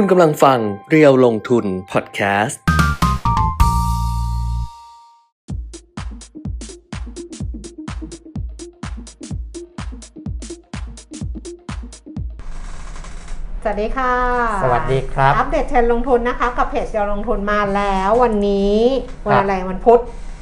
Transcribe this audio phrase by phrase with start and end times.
[0.00, 0.58] คุณกำลังฟัง
[0.90, 2.64] เรียวลงทุนพอดแคสต์ ส
[13.68, 14.14] วัสดีค่ะ
[14.64, 18.78] สวัสดีครับ อัปเดตเทรนด์ลงทุนนะคะ กับเพจเดียวลงทุนมาแล้ววันนี้
[19.26, 20.00] วันอะไรวันพุธ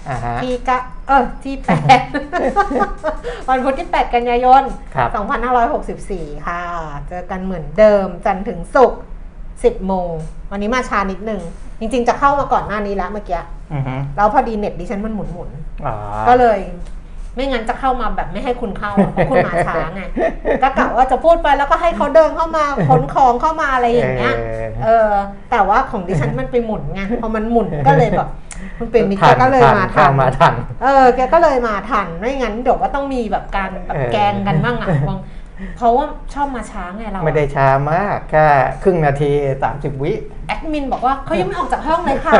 [0.08, 0.78] อ่าฮะ ที่กะ
[1.08, 2.00] เออที่แปด
[3.48, 4.62] วันพุธที่ 8 กันยายน
[4.94, 5.08] ครับ
[5.78, 6.62] 2564 ค่ะ
[7.08, 9.00] เจอกันเหมือนเดิมจันทร์ถึงศุกร์
[9.66, 10.10] 10โมง
[10.50, 11.40] วันนี้มาช้านิดนึง
[11.80, 13.40] จริง ๆ จะเข้ามาก่อนหน้านี้แล้วเมื่อกี้
[13.72, 15.94] อือฮึแล้วพอดีเน็ตดิฉันมันหมุนหมุนๆอ๋อ
[16.28, 16.58] ก็เลย
[17.36, 20.02] ไม่งั้นจะเข้ามาแบบไม่ให้คุณเข้าอะเพราะคุณมาช้าไง
[20.62, 24.34] ก็กะว่าจะพูดไปแล้วก็ให้เขาเดินเข้ามาขนของเข้ามาอะไรอย่างเงี้ย
[24.84, 25.10] เออ
[25.50, 28.28] แต่ว่าของดิฉันมันไปหมุนไงพอมันหมุนก็เลยแบบ
[28.80, 35.18] มันเป็นมิตรก็เลยมาทัเข้านมาทัน เออแกก็เลยมาทันไม่งั้นเดี๋ยวก็ต้องมีแบบการแบบเออ แกล้งกันบ้างอะบาง
[35.76, 38.46] เพราะว่าชอบมาช้าไงเราไม่ได้ช้ามากแค่
[38.82, 39.30] ครึ่งนาที
[39.68, 40.12] 30 วิ
[40.46, 42.34] แอดมินบอกว่าเขายังไม่ออกจากห้องเลยค่ะ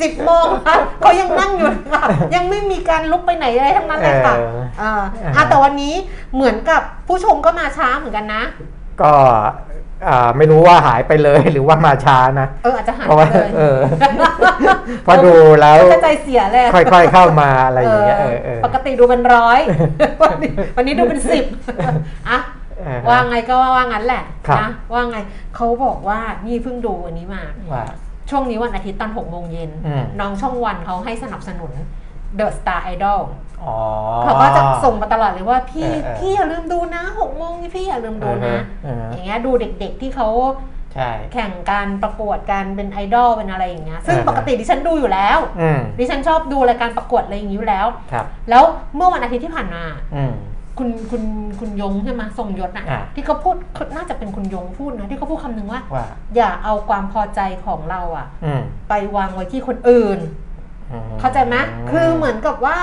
[0.00, 5.02] สิบโมงค่ะเขายังนั่งอยู่เลยค่ะ ยังไม่มีการลุกไปไหนเลยทั้งนั้นเลยค่ะเออเออ
[5.36, 5.94] อะแต่วันนี้
[6.34, 8.42] เหมือนกับผู้ชมก็มาช้าเหมือนกันนะ
[9.00, 9.46] ก็อ่า
[10.36, 13.78] ไม่รู้ว่าหายไปเลยหรือว่ามาช้านะ เอออาจจะหายเพราะไปว่าเลยเออ
[15.06, 19.60] พอดูแล้วก็ใจเสียเลย ค่อยๆเข้ามาอะไรอย่างเงี้ยเออเออปกติดูเป็นร้อย
[20.22, 21.44] วันนี้วันนี้ดูเป็นสิบ
[22.28, 22.38] อะ
[22.78, 25.18] เออว่าไงก็ว่างั้นแหละครับนะว่าไง
[25.56, 27.42] เขาบอกว่านี่เพิ่งดูอันนี้มา
[27.72, 27.84] ว่า
[28.30, 31.72] ช่วงนี้วันอาทิตย์ตอนหกโมงเย็นอืมน้องช่องวันเขาให้สนับสนุน
[32.38, 33.49] The Star Idol อ๋อ
[34.22, 40.28] เขาก็จะส่งมาตลอดเลยว่าพี่เออเออพี่อย่าลืมดูนะหกโมงนี่พี่อย่าลืมดูนะอือฮะอือฮะอย่างเงี้ยดูเด็กๆที่เขา
[40.94, 48.64] ใช่แข่งการประกวดการเป็นไอดอลเป็นอะไรอย่างเงี้ยซึ่งอ่าฮะปกติดิฉันดูอยู่แล้วอืมดิฉันชอบดูรายการประกวดอะไรอย่างนี้อยู่แล้วครับแล้ว
[48.96, 49.82] เมื่อวันอาทิตย์ที่ผ่านมา
[50.16, 50.32] อืม
[50.78, 51.22] คุณคุณ
[51.60, 53.56] คุณยงใช่ไหมทรงยศน่ะอ่าที่เขาพูด
[53.96, 60.18] น่าจะเป็นคุณยงพูดนะที่เขาพูดคำหนึ่งว่าว่าอย่าเอาความพอใจของเราอะอืมไปวางไว้ที่คนอื่น
[60.92, 61.56] อืมเข้าใจไหม
[61.90, 62.78] คือเหมือนกับว่า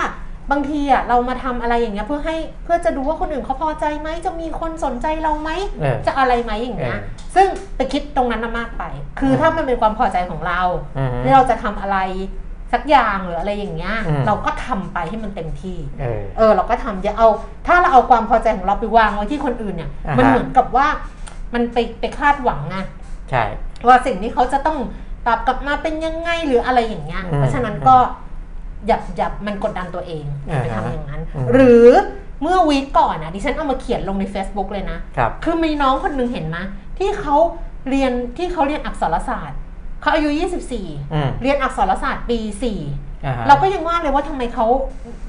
[0.51, 5.49] บางทีอะเรามาทำอะไรอย่างเงี้ยเพื่อให้เพื่อจะดูว่าคนอื่นเขาพอใจไหมจะมีคนสนใจเราไหม
[5.81, 8.83] เออจะอะไรไหมอย่างเงี้ยเออซึ่งไปคิดตรงนั้นน่ะมากไป
[9.19, 10.61] คือถ้ามันเป็นความพอใจของเรา
[10.97, 11.97] อืมที่เราจะทำอะไร
[12.73, 17.27] สักอย่างหรืออะไรอย่างเงี้ยอืมเราก็ทำไปให้มันเต็มที่เออเออ เราก็ทำอย่าเอา
[17.67, 20.87] ถ้าเราเอาความพอใจของเราไปวางไว้ที่คนอื่นเนี่ยอ่าฮะมันเหมือนกับว่า
[21.53, 22.77] มันไปไปคาดหวังไง
[23.29, 23.43] ใช่
[23.87, 24.77] ว่าสิ่งที่เขาจะต้อง
[25.25, 27.95] ตอบกลับมาเป็นยังไงหรืออะไรอย่างเงี้ยอืมเพราะฉะนั้นก็
[28.87, 31.87] อย่าอย่ามันกดดันตัวเองอย่าไปอ่าฮะทำอย่างนั้นอืมหรือ
[32.41, 36.57] เมื่อวีคก่อนนะดิฉันเอามาเขียนลงใน Facebook เลยนะครับคือมีน้องคนหนึงเห็นไหม
[36.97, 37.35] ที่เขา
[37.89, 39.57] เรียนที่เขาเรียนอักษรศาสตร์
[40.01, 42.39] เขาอายุอืม24 เรียนอักษรศาสตร์ปี
[42.81, 44.65] 4อ่าฮะเราก็ยังว่าเลยว่าทำไมเขา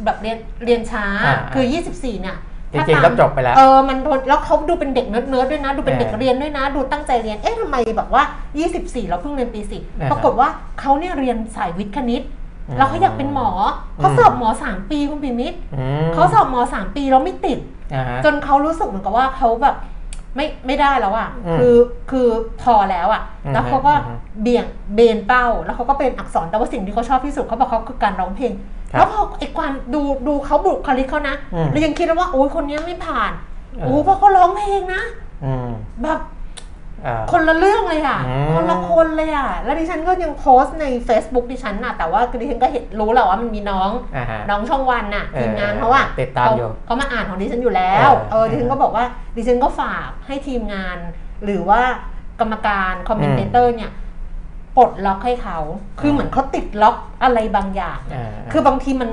[0.04, 2.36] แบบเรียนเรียนช้าอ่าคือ 24 เนี่ย
[2.72, 3.98] จริงๆก็จบไปแล้วเออมัน
[4.28, 8.22] แล้วเขาดูเป็นเด็กเนิร์ดๆด้วยนะ ดูเป็นเด็กเออเรียนด้วยนะ ดูตั้งใจเรียนเอ๊ะทำไมแบบว่า
[8.66, 10.48] 24 เราเพิ่งเรียนปีสี่อ่าฮะปรากฏว่า
[10.80, 12.37] เขาเนี่ยเรียนสายวิทย์คณิตอืม
[12.76, 13.50] แล้วเขาอยากเป็นหมอ
[13.96, 17.58] เขาอืมสอบหมอ3ปีคุณปิมิตรอืมเขาสอบหมอ3ปีแล้วไม่ติด
[17.94, 19.76] อ่าฮะจนเขารู้สึกเหมือนกับว่าเขาแบบ
[20.36, 21.76] ไม่ไม่ได้แล้วอะอืมคือ
[22.10, 22.28] คือ
[22.62, 24.64] พอแล้วอะอืมแล้วเขาก็อืมเบี่ยง
[24.94, 28.52] เบนเป้า แล้วเขาก็เป็นอักษรแต่ว่าสิ่งที่เขาชอบที่สุดเขาบอกเขาคือการร้องเพลง
[28.92, 33.32] ครับแล้วพอไอ้ความดูดูเขาบุคลิกเขานะอืมเรายังคิดว่าโอ้ยคนเนี้ยไม่ผ่าน
[33.78, 35.02] เออโอ้เพราะเขาร้องเพลงนะ
[35.44, 35.68] อืม
[36.02, 36.20] แบบอ่า
[37.32, 49.04] คนละเรื่องเลยอะอืมคนละคนเลยอะแล้วดิฉันก็ยังโพสต์ใน Facebook ดิฉันน่ะ แต่ว่าดิฉันก็เห็นรู้แหละว่ามันมีน้องอ่าฮะน้องช่องวันน่ะเออทีมงานเขาอะติดตามอยู่เขเขามาอ่านของดิฉันอยู่แล้วเออเออดิฉันก็บอกว่า
[49.36, 50.98] ดิฉันก็ฝากให้ทีมงาน
[51.44, 51.80] หรือว่า
[52.40, 53.90] กรรมการ commentator เนี่ย
[54.76, 55.58] ปลดล็อกให้เขา
[56.00, 59.10] คือเหมือนเขาติดล็อกอะไรบางอย่างอะอ่าคือบางทีมัน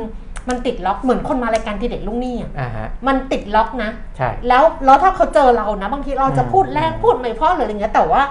[0.50, 8.22] มันติดล็อกเหมือนคนมารายการทีเด็กลูกหนี้อะอ่าฮะมันติดล็อกนะ ใช่ แล้วแล้วถ้าเขาเจอเรานะบางทีเราจะอืมพูดแรงพูดไม่เพราะหรืออะไรเงี้ยแต่ว่า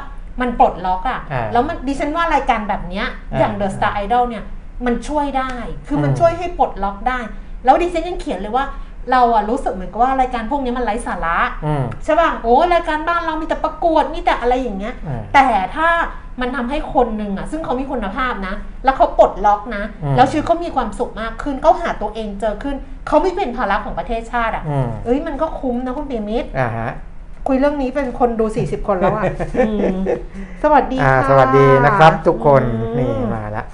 [0.41, 4.44] มันปลดล็อกอะอ่าแล้วมันดิฉันว่ารายการแบบเนี้ยอ่าอย่าง The Star Idol เนี่ย
[4.86, 5.52] มันช่วยได้
[5.86, 7.19] คือมันอืม ช่วยให้ปลดล็อกได้
[7.64, 8.64] แล้วดิฉันยังเขียนเลยว่า
[9.12, 11.36] เราอะรู้สึกเหมือนกับว่ารายการพวกนี้มันไร้สาระ
[11.66, 15.46] อืมใช่ป่ะโอ้รายการบ้านเรามีแต่ประกวดมีแต่อะไรอย่างเงี้ย อืม แต่
[15.76, 15.88] ถ้า
[16.40, 18.54] มันทำให้คนหนึ่งอะซึ่งเขามีคุณภาพนะ
[18.84, 22.76] แล้วเขาปลดล็อกนะอืมแล้วชีวิตเขามีความสุขมากขึ้นเขาหาตัวเองเจอขึ้น
[23.08, 26.90] เขาไม่เป็นภาระของประเทศชาติอะอืมเอ้ยมันก็คุ้มนะคุณเปียมิตรอ่าฮะ
[27.48, 29.25] คุยเรื่องนี้เป็นคนดู 40 คนแล้วอะ
[29.58, 29.96] อืม
[30.62, 33.64] สวัสดีอ่าค่ะสวัสดีนะครับ ทุกคนอืมนี่มาละ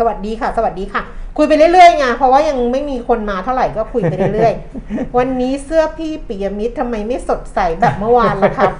[0.00, 1.02] สวัสดีค่ะ สวัสดีค่ะ
[1.36, 8.72] คุยไปเรื่อยๆไงเพราะว่ายังไม่มีคนมาเท่าไหร่ก็คุยไปเรื่อยๆ วันนี้เสื้อพี่ปิยมิตรทำไมไม่สดใสแบบเมื่อวานล่ะครับ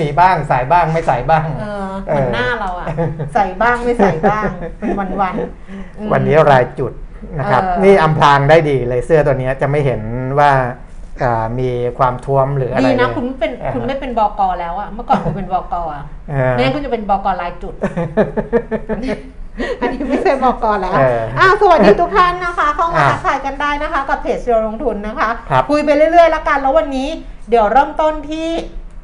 [0.00, 2.86] มีบ้างสายบ้างไม่สายบ้างเออเหมือนหน้าเราอะ
[3.34, 4.44] ใส่บ้างไม่ใส่บ้าง
[4.78, 4.90] เป็น
[5.20, 6.92] วันๆอืมวันนี้รายจุด
[7.38, 10.00] นะครับเออนี่อำพรางได้ดีเลยเสื้อตัวเนี้ยจะไม่เห็น
[10.38, 10.52] ว่า
[11.22, 17.74] อ่ามีความท้วมหรืออะไรดีนะเลยคุณไม่เป็นอ่าคุณไม่เป็นบกแล้วอะเมื่อก่อนคุณเป็นบกอะเออไม่งั้นคุณจะเป็นบกลายจุด
[19.80, 27.08] อันนี้ไม่ใช่บกแล้วเอออ้าวสวัสดีทุกท่านนะคะ เข้ามาอะทักทายกันได้นะคะ กับเพจเชียร์ลงทุนนะคะครับคุยไปเรื่อยๆแล้วกันแล้ววันนี้
[27.50, 28.48] เดี๋ยวเริ่มต้นที่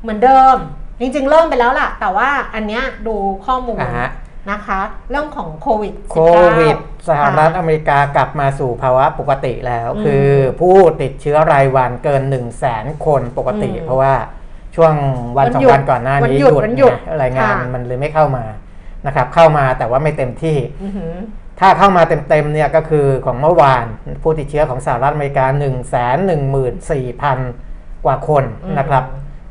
[0.02, 0.56] เหมือนเดิม
[1.00, 3.16] จริงๆ เริ่มไปแล้วล่ะ แต่ว่าอันเนี้ยดู
[3.46, 4.08] ข้อมูลอ่าฮะ
[4.50, 6.18] นะคะ เรื่องของโควิดโค
[6.58, 6.76] วิด
[7.08, 10.28] สหรัฐอเมริกากลับมาสู่ภาวะปกติแล้วอืมคือ
[10.60, 14.14] ผู้ติดเชื้อรายวันเกิน 1 0 0 0 0แสนคนปกติอืมเพราะว่า
[14.76, 14.94] ช่วง
[15.36, 18.44] วันวันสองหยุดวันก่อนหน้าวันนี้หยุดหยุดวันหยุดไงรายงานค่ะมันเลยไม่เข้ามา
[19.06, 21.14] นะครับเข้ามาแต่ว่าไม่เต็มที่อื้อหือ
[21.60, 23.84] ถ้าเข้ามาเต็มๆเนี่ยก็คือของเมื่อวาน
[24.22, 29.04] ผู้ติดเชื้อของสหรัฐอเมริกา 1 1 4 0 0 0 กว่าคนอืมนะครับ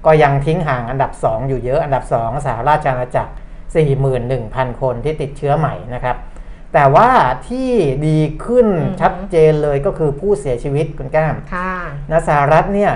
[0.05, 3.33] ก็ยังทิ้งห่างอันดับ 2 อยู่เยอะอันดับ 2 สหราชอาณาจักร
[4.05, 6.17] 41,000 คนที่ติดเชื้อใหม่นะครับ
[6.73, 7.09] แต่ว่า
[7.47, 7.69] ที่
[8.07, 11.73] ดีขึ้นอืมชัดเจนเลยก็คือผู้เสียชีวิตคุณแก้มค่ะ
[12.11, 12.91] นะสหรัฐเนี่ย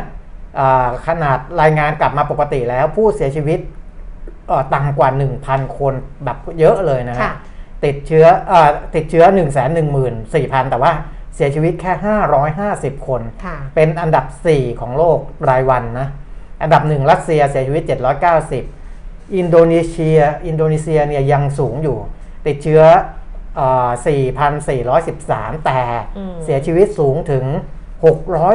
[0.60, 3.78] อ่าขนาดรายงานกลับมาปกติแล้วผู้เสียชีวิตเอ่อ
[4.74, 5.10] ต่ำกว่า
[5.44, 5.94] 1,000 คน
[6.26, 7.34] แบบเยอะเลยนะฮะค่ะ
[7.86, 9.60] ติดเชื้อเออติดเชื้อ 1 1 4 0
[9.94, 10.92] 0 0 แต่ว่า
[11.36, 11.94] เสียชีวิตแค่
[12.90, 15.20] 550 คนค่ะเป็นอันดับ 4 ของโลก
[15.50, 16.08] รายวันนะ
[16.62, 17.84] อันดับ 1 รัสเซียเสียชีวิต
[18.60, 21.98] 790 อินโดนีเซีย อินโดนีเซียเนี่ยยังสูงอยู่
[22.48, 22.82] ติดเชื้อ
[23.56, 23.90] เอ่อ
[24.78, 25.82] 4,413 แต่
[26.18, 27.46] อืมเสียชีวิตสูงถึง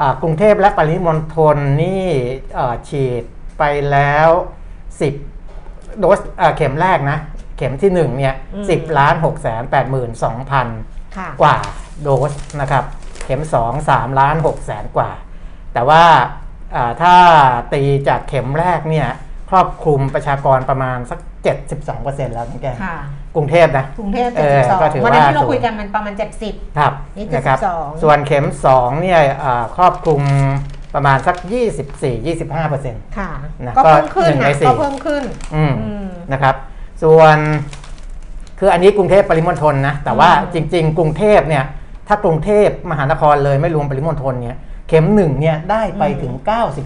[0.00, 2.04] อ่ากรุงเทพและปริมณฑลนี่
[2.54, 3.22] เอ่อฉีด
[3.58, 4.28] ไปแล้ว
[5.14, 7.18] 10 โดสเอ่อเข็มแรกนะ
[7.56, 11.56] เข็มที่ 1 เนี่ยอืม10 ล้าน6แสน8 2 0 0 0ค่ะกว่า
[12.02, 12.84] โดสนะครับ
[13.24, 15.10] เข็ม 2 3 ล้าน6แสนกว่า
[15.74, 16.02] แต่ว่า
[16.76, 17.14] อ่าถ้า
[17.72, 19.08] ตีจากเข็มแรกเนี่ย
[19.50, 21.20] ครอบคลุมประชากรประมาณสัก
[21.72, 22.96] 72%แล้วทั้งแกค่ะ
[23.36, 26.14] กรุงเทพนะกรุงเทพเออก็ถือ72ว่าวันนั้นที่เราสูงคุยกันมันประมาณ
[26.46, 30.22] 70ครับนี่นะครับ72ส่วนเข็ม 2 เนี่ยอ่าครอบคลุม
[30.94, 31.36] ประมาณสัก
[32.02, 33.30] 24-25%เปอร์เซ็นต์ค่ะ
[33.66, 35.22] นะก็ก็เพิ่มขึ้นหนึ่งในนะสี่ก็เพิ่มขึ้น
[35.54, 36.54] อืมอืมนะครับ
[37.02, 37.36] ส่วน
[38.58, 41.64] คืออันนี้กรุงเทพปริมณฑลนะ แต่ว่าอืมจริง ๆ กรุงเทพเนี่ย
[42.08, 46.34] ถ้ากรุงเทพมหานครเลยไม่รวมปริมณฑลเนี่ย เข็มหนึ่งเนี่ยได้ไปถึง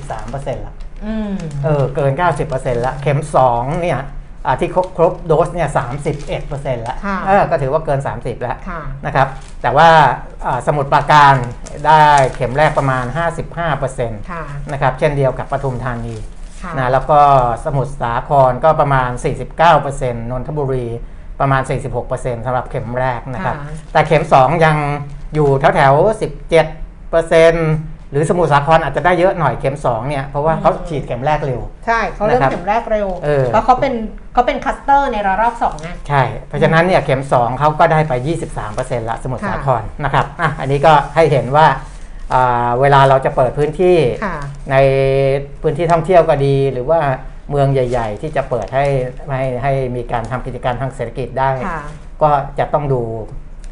[0.07, 0.75] 93%ละ
[1.07, 1.33] อืม
[1.65, 2.13] เออเกิน
[2.49, 3.99] 90%ละเข็ม2เนี่ย
[4.47, 5.69] อ่าที่ครบครบโดสเนี่ย
[6.27, 9.29] 31%ละค่ะเออก็ถือว่าเกิน 30 แล้วค่ะนะครับ
[9.63, 9.89] แต่ว่า
[10.47, 11.35] อ่าสมุดปราการ
[11.87, 12.03] ได้
[12.37, 13.05] เข็มแรกประมาณ
[13.67, 16.15] 55%ค่ะนะครับ เช่นเดียวกับปทุมธานี
[16.63, 17.21] ค่ะนะแล้วก็
[17.65, 19.11] สมุทรสาครก็ประมาณ
[19.67, 20.87] 49%นนทบุรี
[21.41, 21.63] ประมาณ
[22.05, 24.77] 46%สำหรับเข็มแรกนะครับค่ะแต่เข็ม 2 ยัง
[25.35, 25.95] อยู่แถวแถว
[27.11, 33.95] ๆ17%หรือสมุทรสาครอาจจะได้เยอะหน่อยเข็ม2เนี่ยเพราะว่าเขาฉีดเข็มแรกเร็ว ใช่เขาเริ่มนะครับเข็มแรกเร็วเออแล้วเขาเป็น
[34.33, 38.13] เขาเป็นคัสเตอร์ในระลอกสองไงใช่ เพราะฉะนั้นเนี่ยเข็ม2เขาก็ได้ไป
[38.63, 41.67] 23%ละสมุทรสาครค่ะนะครับอะอันนี้ก็ให้เห็นว่า
[42.35, 44.37] อ่าเวลาเราจะเปิดพื้นที่ค่ะ
[44.71, 44.77] ใน
[45.63, 47.01] พื้นที่ท่องเที่ยวก็ดี หรือว่า
[47.51, 48.87] เมืองใหญ่ ๆ ที่จะเปิดให้
[49.31, 51.83] ให้ให้มีการทำกิจการทางเศรษฐกิจได้ค่ะ
[52.23, 53.03] ก็จะต้องดู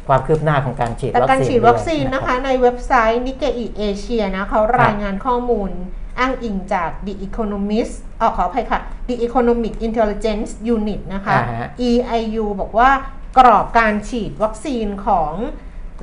[0.07, 5.71] ความคืบหน้าของการฉีดแต่วัคซีนการฉีดวัคซีนด้วยนะคะ ในเว็บไซต์นิเกอิเอเชียนะเขารายงานข้อมูล
[6.19, 12.89] อ้างอิงจาก The Economist ออขออภัยค่ะ The Economic Intelligence Unit นะคะอ่าฮะ EIU บอกว่า
[13.37, 15.33] กรอบการฉีดวัคซีนของ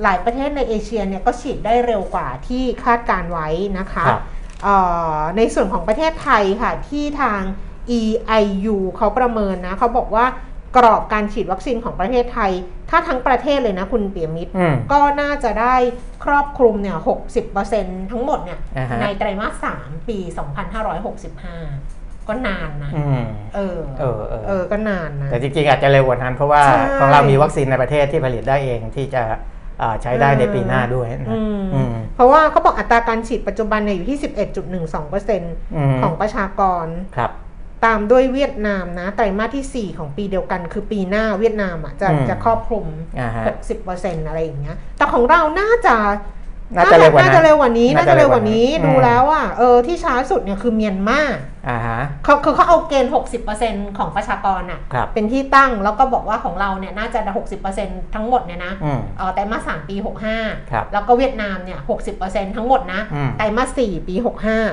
[0.03, 4.21] หลายประเทศในเอเชียเนี่ยก็ฉีดได้เร็วกว่าที่คาดการไว้นะคะครับ
[4.63, 4.75] เอ่
[5.15, 7.41] อในส่วนของประเทศไทยค่ะที่ทาง
[7.99, 10.25] EIU เขาประเมินนะเขาบอกว่า
[10.77, 12.51] กรอบการฉีดวัคซีนของประเทศไทย
[12.89, 15.75] ถ้าทั้งประเทศเลยนะคุณเปียมิตรอืมก็น่าจะได้
[16.25, 16.97] ครอบคลุมเนี่ย
[17.53, 20.17] 60%ทั้งหมดเนี่ยอ่าฮะในไตรมาส3ปี
[21.03, 29.23] 2565ก็นานนะอืมเออเออ เออ เออ ก็นานนะ แต่จริงๆ อาจจะเร็วกว่านั้นเพราะว่าใช่ของเรามีวัคซีนในประเทศที่ผลิตได้เองที่จะ
[29.81, 35.43] อ่าใช้ได้ในปีหน้าด้วยนะอืมอืมเพราะว่าเขาบอกอัตราการฉีดปัจจุบันเนี่ยอยู่ที่ 11.12%ม
[36.01, 36.85] ของประชากร
[37.17, 37.31] ครับ
[37.85, 42.85] ตามด้วยเวียดนามนะไตรมาสที่ 4 ของปีเดียวกัน คือปีหน้าเวียดนามอะจะอืมจะครอบคลุม
[43.19, 43.43] อ่าฮะ
[43.85, 45.95] 60%อะไรอย่างเงี้ย แต่ของเราน่าจะ
[46.75, 51.21] น่าจะเร็วกว่านั้นน่าจะเร็วกว่านี้น่าจะเร็วกว่านี้น่าจะเร็วกว่านี้ดูอืมแล้วอะเออที่ช้าสุดเนี่ยคือเมียนมา
[51.69, 53.11] อ่าฮะเขาคือเขาเอาเกณฑ์
[53.53, 57.19] 60%ของประชากรอะครับเป็นที่ตั้งแล้วก็บอกว่าของเราเนี่ยน่าจะ
[57.67, 61.79] 60%ทั้งหมดเนี่ยนะอืมเออไตรมาสสามปีครับ65 แล้วก็เวียดนามเนี่ย
[62.17, 64.15] 60%ทั้งหมดนะอืมไตรมาสสี่ปี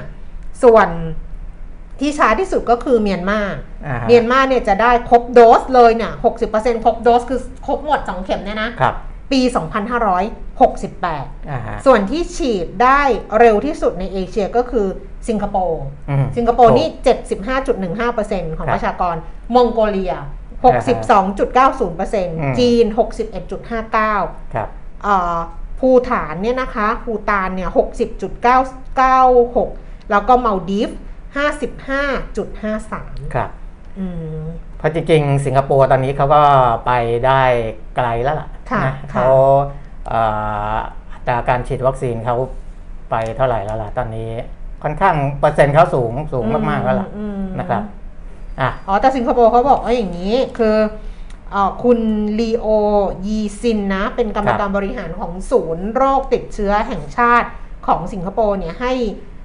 [0.03, 0.89] 65 ส่วน
[2.03, 3.41] ที่ช้าที่สุดก็คือเมียนมา
[3.87, 6.13] อ่าฮะเมียนมาเนี่ยจะได้ครบโดสเลยเนี่ย
[6.49, 8.95] 60%ครบโดสคือครบหมด2เข็มเนี่ยนะครับ
[9.33, 9.41] ปี
[10.65, 13.01] 2568อ่าฮะส่วนที่ฉีดได้
[13.39, 14.87] เร็วที่สุดในเอเชียก็คือ
[15.29, 16.89] สิงคโปร์อืมสิงคโปร์นี่
[17.73, 19.15] 75.15%ของครับประชากร
[19.55, 20.15] มองโกเลีย
[21.37, 22.85] 62.90%จีน
[23.71, 24.69] 61.59ครับ
[25.03, 25.39] เอ่อ
[25.79, 27.71] ภูฐานเนี่ยนะคะ ภูตานเนี่ย
[29.11, 30.91] 60.996 แล้วก็มาลดีฟ
[31.35, 33.51] 55.53 ครับ
[33.99, 34.39] อืม
[34.79, 36.43] เพราะจริงๆ สิงคโปร์ตอนนี้เขาก็
[36.87, 36.93] ไป
[37.27, 37.43] ได้
[37.97, 39.27] ไกลแล้วล่ะค่ะนะค่ะเขา
[40.09, 40.21] เอ่
[40.75, 40.77] อ
[41.13, 42.37] อัตราการฉีดวัคซีนเขา
[43.11, 44.31] ไปเท่าไหร่แล้วล่ะตอนนี้
[44.83, 47.83] ค่อนข้างเปอร์เซ็นต์เขาสูงสูงมากๆแล้วล่ะอืมนะครับ
[48.61, 50.77] อะอ๋อแต่สิงคโปร์เขาบอกว่าอย่างนี้คือ
[51.53, 51.99] เออคุณ
[52.41, 52.67] ลีโอ
[53.27, 57.49] ยีซินนะ เป็นกรรมการบริหารของศูนย์โรคติดเชื้อแห่งชาติ
[57.87, 58.93] ของสิงคโปร์เนี่ยให้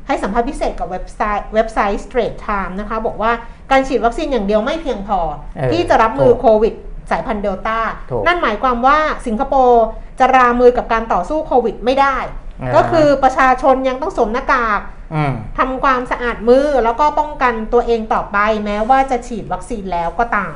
[0.08, 3.32] ให้สัมภาษณ์พิเศษกับเว็บไซต์เว็บไซต์ Straits Times นะคะบอกว่า
[3.72, 5.20] การฉีดวัคซีนอย่างเดียวไม่เพียงพอ
[5.58, 6.74] เออที่จะรับมือถูกโควิด
[7.12, 7.78] สายพันธุ์เดลต้า
[8.12, 8.98] ถูกนั่นหมายความว่า
[9.28, 9.86] สิงคโปร์
[10.20, 12.18] จะรามือกับการต่อสู้โควิดไม่ได้
[12.62, 14.82] อ่าก็คือประชาชนยังต้องสวมหน้ากาก
[15.14, 20.56] อืมทำความสะอาดมือแล้วก็ป้องกันตัวเองต่อไปแม้ว่าจะฉีดวัคซีนแล้วก็ตาม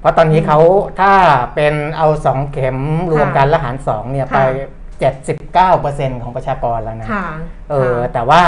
[0.00, 0.58] เพราะตอนนี้เขา
[1.00, 1.12] ถ้า
[1.54, 2.78] เป็นเอาสองเข็ม
[3.12, 4.40] รวมกันแล้วหารสองเนี่ยค่ะไป
[5.70, 7.26] 79%ของประชากรแล้วนะค่ะ
[7.70, 8.42] เออแต่ว่า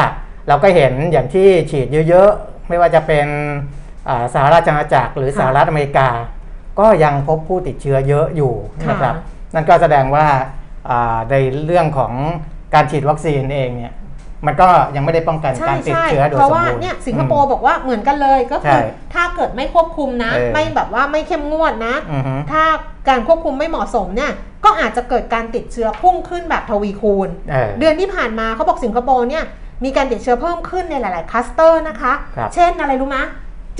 [0.49, 3.27] เราก็เห็นอย่างที่ฉีดเยอะๆ ไม่ว่าจะเป็น
[4.09, 6.09] อ่าสหราชอาณาจักรหรือค่ะสหรัฐอเมริกา
[6.81, 8.53] ก็ยังพบผู้ติดเชื้อเยอะอยู่
[8.87, 9.15] ค่ะนะครับ
[9.55, 10.27] นั่นก็แสดงว่า
[10.91, 11.35] อ่าใน
[11.65, 12.13] เรื่องของ
[12.75, 13.95] การฉีดวัคซีนเองเนี่ย
[14.47, 18.81] มันก็ยังไม่ได้ป้องกันใช่การติดใช่เชื้อโดยสราะมบูรณ์เพราะว่าเนี่ยสิงคโปร์บอกว่าเหมือนกันเลยก็คือใช่
[19.15, 22.63] ถ้าเกิดไม่ควบคุมนะเออไม่แบบว่าไม่เข้มงวดนะอือฮึถ้า
[23.09, 24.33] การควบคุมไม่เหมาะสมเนี่ย
[24.65, 29.45] ก็อาจจะเกิดการติดเชื้อพุ่งขึ้นแบบทวีคูณเออเดือนที่ผ่านมาเขาบอกสิงคโปร์เนี่ย
[29.85, 33.25] มีการติดเชื้อเพิ่มขึ้นในหลาย ๆคลัสเตอร์นะคะ ครับเช่นอะไรรู้มะ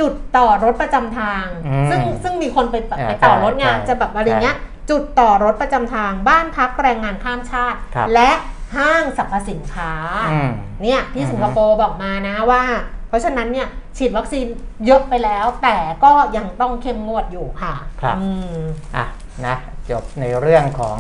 [0.01, 4.57] จุดต่อรถประจำทาง อืมซึ่งซึ่งมีคนไปอ่าไปต่อรถไงใช่จะแบบอะไรเงี้ย
[4.91, 8.31] จุดต่อรถประจำทาง บ้านพักแรงงานข้ามชาติ ครับ และ
[8.77, 9.93] ห้างสรรพสินค้า
[10.33, 10.51] อืม
[10.83, 12.63] เนี่ยที่อือฮึ สิงคโปร์บอกมานะว่า
[13.09, 14.47] เพราะฉะนั้นเนี่ยฉีดวัคซีน
[14.87, 18.59] เยอะไปแล้ว แต่ก็ยังต้องเข้มงวดอยู่ค่ะครับ อืม
[18.97, 19.07] อะ
[19.47, 19.57] นะ
[19.91, 20.99] จบในเรื่องของ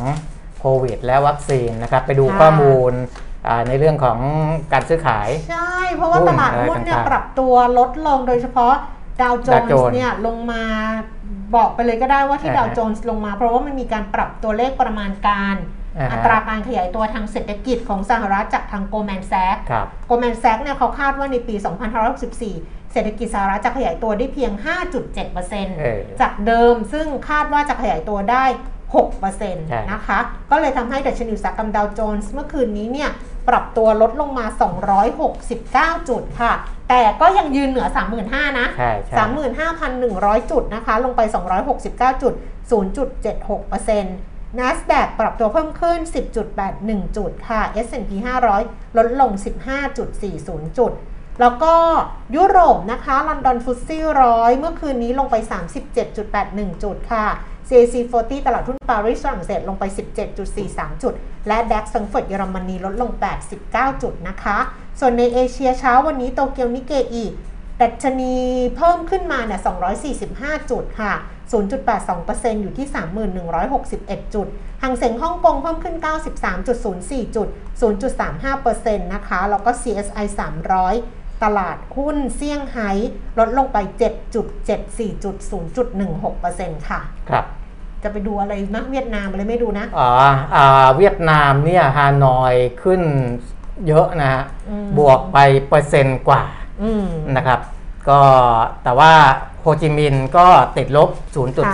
[0.60, 3.30] โควิดและวัคซีนนะครับ ไปดูค่ะข้อมูลอ่า
[3.68, 4.18] ในเรื่องของ
[4.72, 8.74] การซื้อขาย ใช่ เพราะว่าหุ้นตลาดอะไรหุ้นเนี่ยต่างๆปรับตัวลดลงโดยเฉพาะ
[9.22, 10.62] ดาวโจน Dow ส์ Jones เนี่ยลงมา
[11.56, 15.56] บอกไปเลยก็ได้ว่าที่อ่าดาวโจนส์ลงมา เพราะว่ามันมีการปรับตัวเลขประมาณการ
[15.98, 21.54] อ่าฮะอัตราการขยายตัวทางเศรษฐกิจของสหรัฐจากทางโกลแมนแซกครับโกลแมนแซกเนี่ยเขาคาดว่าในปี
[22.24, 24.82] 2564 เศรษฐกิจสหรัฐจะขยายตัวได้เพียงเออ
[25.32, 28.44] 5.7%จากเดิมซึ่งคาดว่าจะขยายตัวได้
[28.98, 30.18] 6%นะคะ
[30.50, 33.10] ก็เลยทำให้ดัชนีอุตสาหกรรมดาวโจนส์เมื่อคืนนี้เนี่ย
[33.48, 34.46] ปรับตัวลดลงมา
[35.26, 36.52] 269 จุดค่ะ
[36.88, 37.86] แต่ก็ยังยืนเหนือ
[38.22, 39.16] 35,000 นะใช่ใช่
[39.82, 41.20] 35,100 จุดนะคะ ลงไป
[41.72, 42.34] 269 จุด
[42.70, 45.98] 0.76% NASDAQ ปรับตัวเพิ่มขึ้น
[46.58, 48.10] 10.81 จุดค่ะ S&P
[48.56, 49.30] 500 ลดลง
[50.04, 50.92] 15.40 จุด
[51.40, 51.74] แล้วก็
[52.36, 55.36] ยุโรปนะคะลอนดอนฟุตซี่ร้อยเมื่อคืนนี้ลงไป
[56.10, 57.26] 37.81 จุดค่ะ
[57.68, 59.84] CAC 40 ตลาดหุ้นปารีสฝรั่งเศสลงไป
[60.42, 61.14] 17.43 จุด
[61.48, 63.10] และ DAX สังเฟิร์ตเยอรมนีลดลง
[63.56, 64.58] 89 จุดนะคะ
[65.00, 67.24] ส่วนในเอเชียเช้าวันนี้โตเกียวนิเกอี
[67.80, 68.34] ดัชนี
[68.76, 69.60] เพิ่มขึ้นมาเนี่ย
[70.14, 71.12] 245 จุดค่ะ
[71.52, 72.86] 0.82%อยู่ที่
[73.60, 74.46] 3161 จุด
[74.82, 75.96] หางเสงฮ่องกงเพิ่มขึ้น
[76.66, 77.48] 93.04 จุด
[78.20, 80.26] 0.35%นะคะ แล้วก็ CSI
[80.80, 82.90] 300 ตลาดหุ้นเซี่ยงไฮ้
[83.38, 83.78] ลดลงไป
[84.50, 85.36] 7.74จุด
[86.12, 87.44] 0.16%ค่ะ ครับ
[88.02, 90.10] จะไปดูอะไรนะเวียดนามอะไรไม่ดูนะอ๋อ
[90.54, 93.02] อ่าเวียดนามเนี่ยฮานอยขึ้น
[93.86, 96.42] เยอะนะฮะอืมบวกไปเปอร์เซ็นต์กว่า
[96.82, 97.06] อืม
[97.36, 97.60] นะครับ
[98.08, 98.20] ก็
[98.84, 99.12] แต่ว่า
[99.60, 100.46] โฮจิมินห์ก็
[100.76, 101.08] ติดลบ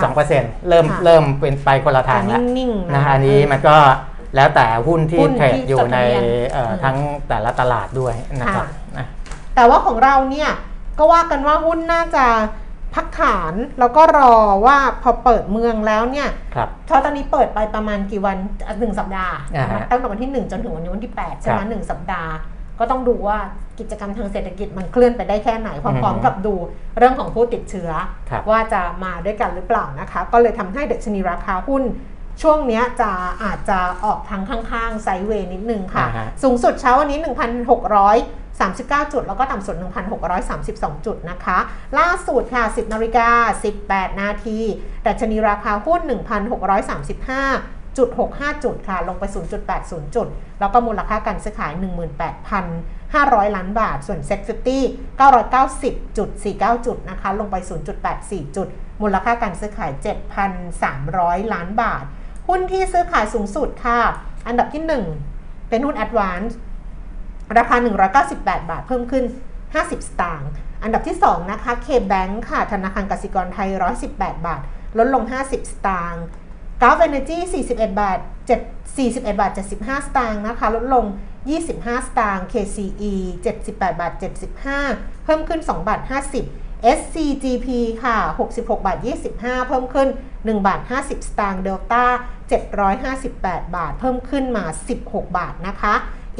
[0.01, 3.77] 0.2%เริ่มค่ะเริ่มเป็นไปคนละทางแล้วนิ่งๆนะฮะอันนี้มันก็
[4.35, 6.23] แล้วแต่หุ้นที่หุ้นเทรดที่อยู่จดในทะเบียน
[6.53, 6.97] เอ่ออมทั้ง
[7.29, 9.05] แต่ละตลาดด้วยนะครับค่ะนะ
[9.55, 10.49] แต่ว่าของเราเนี่ย
[10.99, 12.25] ก็ว่ากันว่าหุ้นน่าจะ
[12.95, 18.37] พักฐานแล้วก็รอว่าพอเปิดเมืองแล้วเนี่ยครับเพราะตอนนี้เปิดไปประมาณกี่วัน
[18.67, 22.31] อะหนึ่งสัปดาห์อ่าฮะตั้งแต่วันที่ 1 จนถึงวันนี้วันที่8ใช่ไหมครับหนึ่งสัปดาห์
[22.79, 23.37] ก็ต้องดูว่า
[23.79, 26.55] กิจกรรมทางเศรษฐกิจมันเคลื่อนไปได้แค่ไหนพร้อมๆกับดู
[26.97, 27.91] เรื่องของผู้ติดเชื้อ
[28.29, 31.83] ครับว่าจะมาด้วยกันหรือเปล่านะคะ ก็เลยทำให้ดัชนีราคาหุ้น
[32.41, 33.11] ช่วงเนี้ยจะ
[33.43, 37.19] อาจจะออกทางข้างๆไซด์เวย์นิดนึงค่ะอ่าฮะสูสูงสุดเช้าวันนี้
[38.59, 39.75] 39 จุด แล้วก็ต่ำสุด
[40.41, 41.57] 1,632 จุดนะคะ
[41.99, 43.29] ล่าสุดค่ะ 10นาฬิกา
[43.73, 44.59] 18 นาที
[45.07, 46.01] ดัชนีราคาหุ้น
[46.79, 49.23] 1,635 0.65 จุดค่ะ ลงไป
[49.69, 50.27] 0.80 จุด
[50.59, 51.73] แล้วก็มูลค่าการซื้อขาย
[52.49, 57.55] 18,500 ล้านบาท ส่วนเซ็ต50 990.49 จุดนะคะ ลงไป
[58.05, 58.67] 0.84 จุด
[59.01, 59.91] มูลค่าการซื้อขาย
[60.73, 62.03] 7,300 ล้านบาท
[62.47, 63.99] หุ้นที่ซื้อขายสูงสุดค่ะ
[64.47, 64.83] อันดับที่
[65.27, 66.53] 1 เป็นหุ้น Advance
[67.57, 67.75] ราคา
[68.23, 69.25] 198 บาท เพิ่มขึ้น
[69.65, 70.49] 50 สตางค์
[70.83, 73.69] อันดับที่ 2 นะคะ K-Bank ค่ะ ธนาคารกสิกรไทย
[74.07, 74.61] 118 บาท
[74.97, 76.23] ลดลง 50 สตางค์
[76.81, 77.39] Gulf Energy
[77.71, 78.19] 41 บาท
[78.59, 81.05] 7 41 บาท 75 สตางค์นะคะ ลดลง
[81.55, 83.13] 25 สตางค์ KCE
[83.53, 84.13] 78 บาท
[84.69, 86.01] 75 เพิ่มขึ้น 2 บาท
[86.47, 87.67] 50 SCGP
[88.03, 88.17] ค่ะ
[88.49, 88.97] 66 บาท
[89.33, 92.05] 25 เพิ่มขึ้น 1 บาท 50 สตางค์ Delta
[92.89, 94.65] 758 บาท เพิ่มขึ้นมา
[95.01, 95.93] 16 บาทนะคะ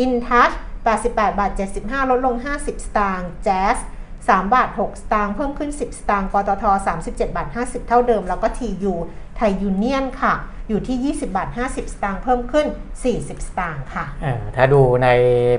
[0.04, 1.10] InTouch 88
[1.40, 3.78] บาท 75 ลดลง 50 สตางค์ Jazz
[4.18, 6.64] 3บาท 6 สตางค์เพิ่มขึ้น 10 สตางค์ปตท
[6.96, 8.94] 37 บาท 50 เท่าเดิม แล้วก็ TU
[9.38, 10.34] ไทยยูเนียนค่ะ
[10.70, 12.68] อยู่ที่ 20 บาท 50 สตางค์เพิ่มขึ้น
[13.08, 15.08] 40 สตางค์ค่ะเอ่อถ้าดูใน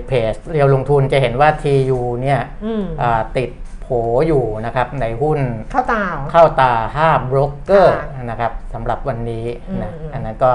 [0.07, 3.87] เพจเรียวลงทุนจะเห็นว่า TU เนี่ยอืมอ่าติดโผ
[4.29, 5.39] อยู่นะครับในหุ้น
[5.73, 6.73] เข้าตาวเข้าตา
[7.03, 9.47] 5โบรกเกอร์ค่ะนะครับสำหรับวันนี้
[9.83, 10.53] นะอืมอันนั้นก็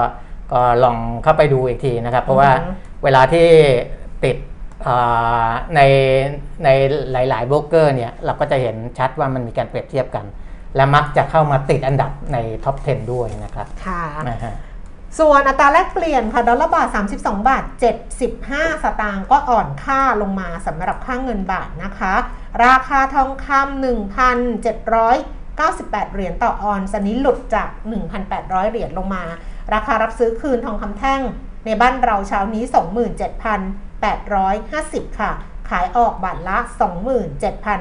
[0.52, 2.72] ก็ลองเข้าไปดูอีกทีนะครับ เพราะว่าอือฮึ
[3.04, 3.48] เวลาที่
[4.24, 4.55] ติดอ่า
[5.74, 5.80] ใน
[6.64, 6.68] ใน
[7.12, 10.26] หลายๆโบรกเกอร์เนี่ยเราก็จะเห็นชัดว่ามันมีการเปรียบเทียบกัน
[10.76, 14.54] และมักจะเข้ามาติดอันดับใน top 10 ด้วยนะครับค่ะนะฮะ
[15.18, 17.64] ส่วนอัตราแลกเปลี่ยนค่ะดอลลาร์บาท 32 บาท
[18.22, 22.14] 75 สตางค์ก็อ่อนค่าลงมาสำหรับค่าเงินบาทนะคะ
[22.64, 23.84] ราคาทองคำ
[24.76, 27.68] 1,798 เหรียญต่อออนซ์อันนี้หลุดจาก
[28.20, 29.24] 1,800 เหรียญลงมา
[29.74, 31.20] ราคารับซื้อคืนทองคำแท่ง
[31.66, 32.62] ในบ้านเราเช้านี้
[34.06, 35.32] 27,850 ค่ะ
[35.70, 36.58] ขายออกบาทละ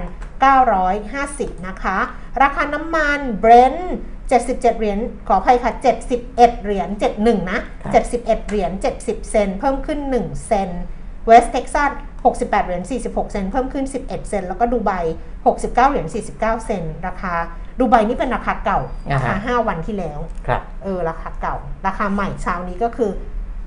[0.02, 1.98] 27,950 นะคะ
[2.42, 3.96] ราคาน้ำมันเบรนท์
[4.28, 10.70] 77 เหรียญขออภัยค่ะ 71 เหรียญ71 นะครับ71 เหรียญ70 เซนต์เพิ่มขึ้น 1 เซนต์
[11.26, 11.92] เวสเท็กซัส
[12.26, 14.92] 68 เหรียญ46 เซนต์เพิ่มขึ้น 11 เซนต์แล้วก็ดูไบ
[15.34, 17.34] 69 เหรียญ49 เซนต์ราคา
[17.80, 18.80] ดูไบนี่เป็นราคาเก่า
[19.14, 21.56] ราคาอ่าฮะ5วันที่แล้วครับเออราคาเก่า
[21.88, 23.12] ราคาใหม่เช้านี้ก็คือ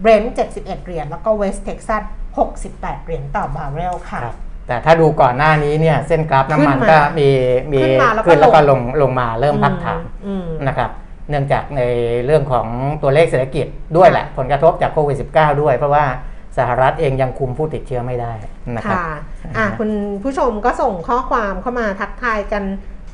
[0.00, 2.02] เบรนท์71 เหรียญแล้วก็เวสเท็กซัส
[2.46, 7.28] 68 เหรียญต่อบาร์เรลค่ะครับแต่ถ้าดูก่อนหน้านี้เนี่ยเส้นกราฟน้ำมันขึ้นมาก็มี
[7.72, 10.90] มีขึ้นมาแล้วก็ขึ้นแล้วก็ลลงงลงมาเริ่มพักฐานอืมนะครับ
[11.30, 11.82] เนื่องจากใน
[12.26, 12.66] เรื่องของ
[13.02, 16.04] ตัวเลขเศรษฐกิจด้วยแหละ ผลกระทบจากโควิด -19 ด้วย เพราะว่า
[16.58, 18.32] สหรัฐเองยังคุมผู้ติดเชื้อไม่ได้
[18.76, 19.08] นะครับค่ะ
[19.56, 19.90] อะคุณ
[20.22, 22.62] ผู้ชมก็ส่งข้อความเข้ามาทักทายกัน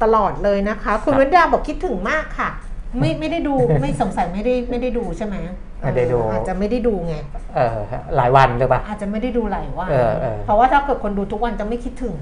[0.03, 2.51] ตลอดเลยนะคะ คุณครับวันดาบอกคิดถึงมากค่ะ
[2.99, 5.35] ไม่ไม่ได้ดูไม่สงสัยไม่ได้ไม่ได้ดูใช่ไหม
[5.85, 7.15] ไม่ได้ดูเอออาจจะไม่ได้ดูไง
[7.55, 7.77] เออ
[8.17, 12.15] หลายวันหรือเปล่าอาจจะไม่ได้ดูหลายวันเออเออเพราะว่าถ้าเกิดคนดูทุกวันจะไม่คิดถึง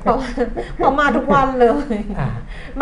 [0.00, 0.28] เพราะว่า
[0.76, 2.28] เพราะมาทุกวันเลยอ่า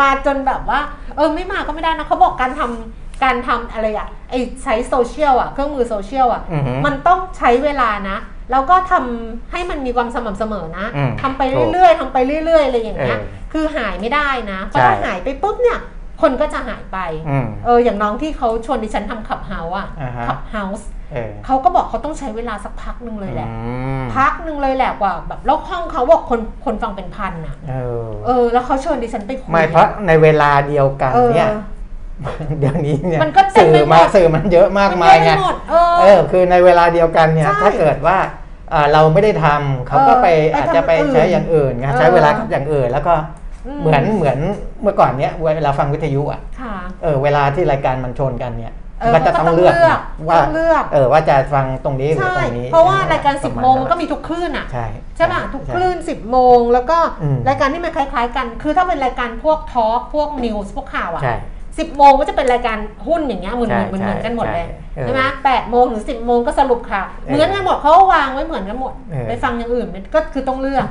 [0.01, 0.79] มาจนแบบว่า
[1.15, 8.17] เออไม่มาก็ไม่ได้นะเขาบอกการทำการทำอะไรอะไอใช้โซเชียลอะเครื่องมือโซเชียลอะอือหือมันต้องใช้เวลานะ
[8.51, 11.41] แล้วก็ทำให้มันมีความสม่ำเสมอนะอืมทำไป
[11.73, 15.79] เรื่อยๆทำไปเรื่อยๆอะไรอย่างเงี้ยเออคือหายไม่ได้นะเพราะใช่ถ้าหายไปปุ๊บเนี่ย
[16.21, 16.97] คนก็จะหายไป
[17.29, 23.53] อืมเอออย่างน้องที่เขาชวนดิฉันทำขับเฮาส์อะอ่าฮะขับเฮาส์เออเขาก็บอกเขาต้องใช้เวลาสักพักหนึ่งเลยแหละอื
[24.01, 31.49] มพักหนึ่งเลยแหละกว่าแบบแล้วห้องเขาบอกคนคนฟังเป็นพันอะเออเออ แล้วเขาเชิญดิฉันไปคุยไม่เพราะในเวลาเดียวกันเออเนี่ย
[32.59, 38.17] เดี๋ยวนี้เนี่ยมันก็เต็มสื่อไปหมดมาสื่อมันเยอะมากมันมายเยไงอะไปหมดเออเออ คือในเวลาเดียวกันเนี่ยใช่ถ้าเกิดว่า
[38.71, 43.46] เอ่อเราไม่ได้ทำเขาก็ไปเออไปอาจจะไปทำอย่างอื่นใช้อย่างอื่นไงเออใช้เวลากับอย่างอื่นแล้วก็อืม
[43.81, 44.37] เหมือนเหมือน
[44.81, 49.99] เมื่อก่อนเนี้ยเวลาฟังวิทยุอะค่ะเออเวลาที่รายการมันชนกันเนี่ยเออก็จะต้องเลือกก็ต้องเลือก
[50.29, 54.85] ว่าต้องเลือกเออว่าจะฟังตรงนี้หรือใช่ตรงนี้ เพราะว่ารายการปะ10ณโมงมันก็นั้นมีทุกคลื่นอะใช่
[55.17, 61.35] ใช่ป่ะทุกคลื่น 10 โมง แล้วก็อืมรายการที่มันคล้าย ๆ กัน คือถ้าเป็นรายการพวกทอล์กพวกนิวส์พวกข่าวอะใช่
[61.77, 70.87] สิบโมงก็จะเป็นรายการหุ้นอย่างเงี้ยเหมือนใช่เหมือนเหมือนกันหมดเลยใช่เออใช่ไหมแปดโมงถึงสิบโมงก็สรุปข่าวเออเหมือนกันหมดเขาก็วางไว้เหมือนกันหมดเออไปฟังอย่างอื่นมันก็คือต้องเลือก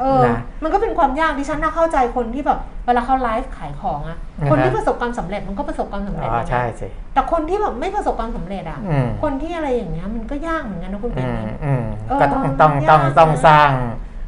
[0.00, 13.70] เออนะมันก็เป็นความยากที่ฉันน่าเข้าใจคนที่แบบเวลาเขาไลฟ์ขายของอะนะฮะคนที่ประสบความสำเร็จมันก็ประสบความสำเร็จอ๋อนะใช่สิแต่คนที่แบบไม่ประสบความสำเร็จอะอืมคนที่อะไรอย่างเงี้ยมันก็ยากเหมือนกันนะคุณอืเป็นมอืมเออก็ต้องต้องต้องยากนะต้องสร้าง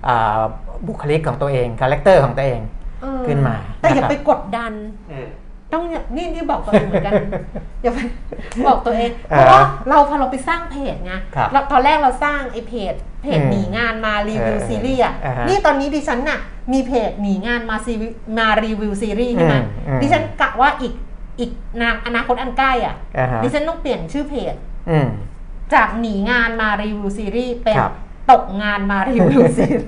[0.06, 0.40] อ่า
[0.88, 2.60] บุคลิกของตัวเอง character ของตัวเอง
[3.02, 4.72] เออขึ้นมาแต่อย่านะครับไปกดดัน
[5.72, 7.12] ต้องอย่านี่นี่บอกตัวเองเหมือนกัน
[7.82, 7.98] อย่าไป
[8.66, 16.38] บอกตัวเองเพราะว่าเราพอเราไปสร้างเพจไงครับเราตอนแรกเราสร้างไอ้เพจเพจอืมหนีงานมารีวิวเออซีรีส์อะอ่าฮะนี่ตอนนี้ดิฉันน่ะ
[16.72, 20.94] มีเพจหนีงานมาซีรีมารีวิวซีรีส์ใช่ไหมอืมอืมดิฉันกะว่าอีก
[21.40, 21.50] อีก
[21.80, 24.54] นานอนาคตอันใกล้อะอ่าฮะดิฉันต้องเปลี่ยนชื่อเพจ
[24.90, 25.08] อืม
[25.74, 27.92] จากหนีงานมารีวิวซีรีส์เป็นครับ
[28.30, 29.86] ตกงานมารีวิวซีรีส์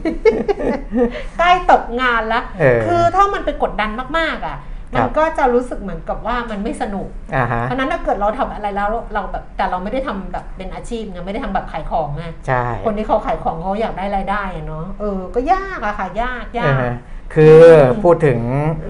[1.38, 16.94] ใกล้ตกงานแล้วเออคือถ้ามันไปกดดันมากๆอะครั มันก็จะรู้สึกเหมือนกับว่ามันไม่สนุกอ่าฮะเพราะฉะนั้นถ้าเกิดเราทำอะไรแล้วเราแบบแต่เราไม่ได้ทำแบบเป็นอาชีพไงไม่ได้ทำแบบขายของไงใช่คนที่เขาขายของเขาอยากได้รายได้อะเนาะเออก็ยากอะค่ะยากยาอ่ากฮะ
[17.35, 17.59] คือ
[18.03, 18.38] พูดถึง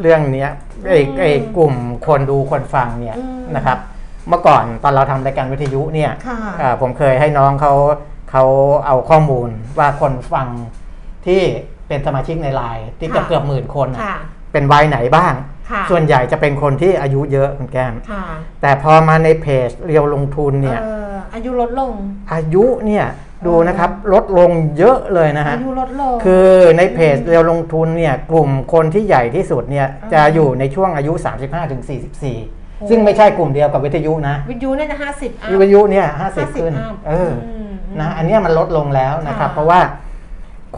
[0.01, 0.51] เรื่องเนี้ย
[0.89, 1.75] ไอ้อืมไอ้กลุ่ม
[2.07, 3.79] คนดูคนฟังเนี่ยอืมนะครับ
[4.29, 7.75] เมื่อก่อนตอนเราทำรายการวิทยุเนี่ยค่ะอ่าผมเคยให้น้องเขา
[8.31, 8.45] เขา
[8.87, 10.49] เอาข้อมูลว่าคนฟัง
[11.27, 11.43] ที่
[11.89, 14.17] เป็นสมาชิกในไลน์ที่จะค่ะเกือบหมื่นคนน่ะค่ะ
[14.53, 15.58] เป็นวัยไหนบ้างค่ะ
[15.91, 18.25] ส่วนใหญ่จะเป็นคนที่อายุเยอะคุณแก้มค่ะ
[18.63, 21.93] แต่พอมาในเพจเรียวลงทุนเนี่ยเอออายุลดลง
[22.33, 23.07] อายุเนี่ย
[23.47, 31.97] ดูนะครับลดลงเยอะเลยนะฮะอายุลดลงคือในเพจเรียวลงทุนเนี่ยกลุ่มคนที่ใหญ่ที่สุดเนี่ยอ่าจะอยู่ในช่วงอายุ 35ถึงโอ้
[32.51, 39.81] 44 ซึ่งไม่ใช่กลุ่มเดียวกับวิทยุนะ วิทยุน่าจะห้าสิบอัพวิทยุเนี่ยห้าสิบ50ขึ้นอัพเอออมนะอันเนี้ยมันลดลงแล้วนะครับค่ะเพราะว่า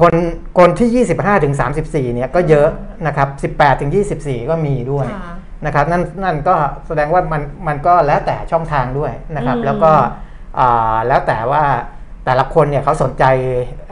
[0.00, 0.14] คน
[0.58, 2.68] คนที่ 25ถึง34เนี่ยก็เยอะ
[3.06, 5.34] นะครับ18ถึง24 ก็มีด้วยค่ะ
[5.66, 6.54] นะครับนั่นนั่นก็
[6.86, 9.92] แสดงว่ามันมันก็แล้วแต่ช่องทางด้วยนะครับอืมแล้วก็
[10.58, 11.64] อ่าแล้วแต่ว่า
[12.24, 13.24] แต่ละคนเนี่ยเขาสนใจ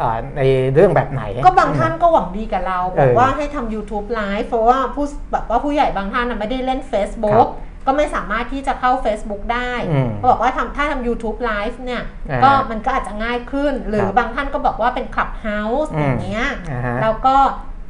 [0.01, 0.43] อ่าใน
[0.75, 7.49] เรื่องแบบไหน ก็บางท่านก็หวังดีกับเราเออบอกว่าให้ทำ YouTube Live เพราะว่าผู้แบบว่าผู้ใหญ่บางท่านน่ะไม่ได้เล่นค Facebook รับ
[7.89, 17.37] ก็ไม่สามารถที่จะเข้า Facebook ได้อืมก็บอกว่าทำถ้าทำ YouTube Live เนี่ยอ่าก็มันก็อาจจะง่ายขึ้น หรือครับบางท่านก็บอกว่าเป็น Clubhouse อืมอย่างเงี้ยอ่าฮะแล้วก็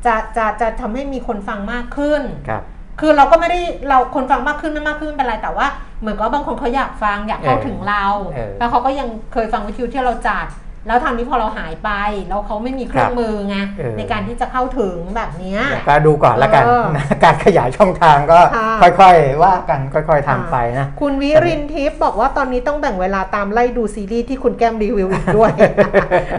[0.06, 2.62] จะจะจะทำให้มีคนฟังมากขึ้นครับ
[3.00, 5.66] คือเราก็ไม่ได้เราคนฟังมากขึ้นไม่มากขึ้นไม่เป็นไรแต่ว่า
[6.00, 10.46] เหมือนกับบางคนเขาอยากฟังอยากเข้าเออถึงเราเออแล้วเขาก็ยังเคยฟังวิทยุที่เราจัด
[10.86, 11.90] แล้วทางนี้พอเราหายไป
[12.28, 25.52] แล้วเขาไม่มีเครื่องครับมือไงเออในการที่จะเข้าถึงแบบเนี้ยก็ดูก่อนละกันเออนะการขยายช่องทางก็ค่ะค่อยๆว่ากันค่อยๆทำไปนะ คุณวิรินทิพย์บอกว่าตอนนี้ต้องแบ่งเวลาตามไล่ดูซีรีส์ที่คุณแก้มรีวิวอีกด้วย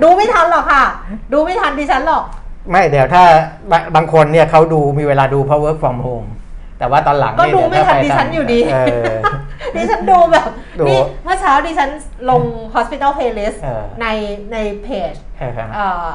[0.04, 0.84] ดูไม่ทันหรอกค่ะ
[1.34, 2.23] ดูไม่ทันดิฉันหรอก
[2.71, 3.23] ไม่เดี๋ยวถ้า
[3.71, 6.28] บางบางคนเนี่ยเขาดูมีเวลาดูเพราะ work from home
[6.80, 8.78] แต่ว่าตอนหลังก็เยดูไม่ทันเยวดิฉันอยู่ดีเอ
[9.13, 9.15] อ
[9.76, 11.89] ดิฉันดูแบบดูนี่เมื่อเช้าดิฉัน
[12.30, 12.44] ลง
[12.76, 14.08] hospital playlist เออใน
[14.54, 16.12] ในเพจเออครับเอ่อ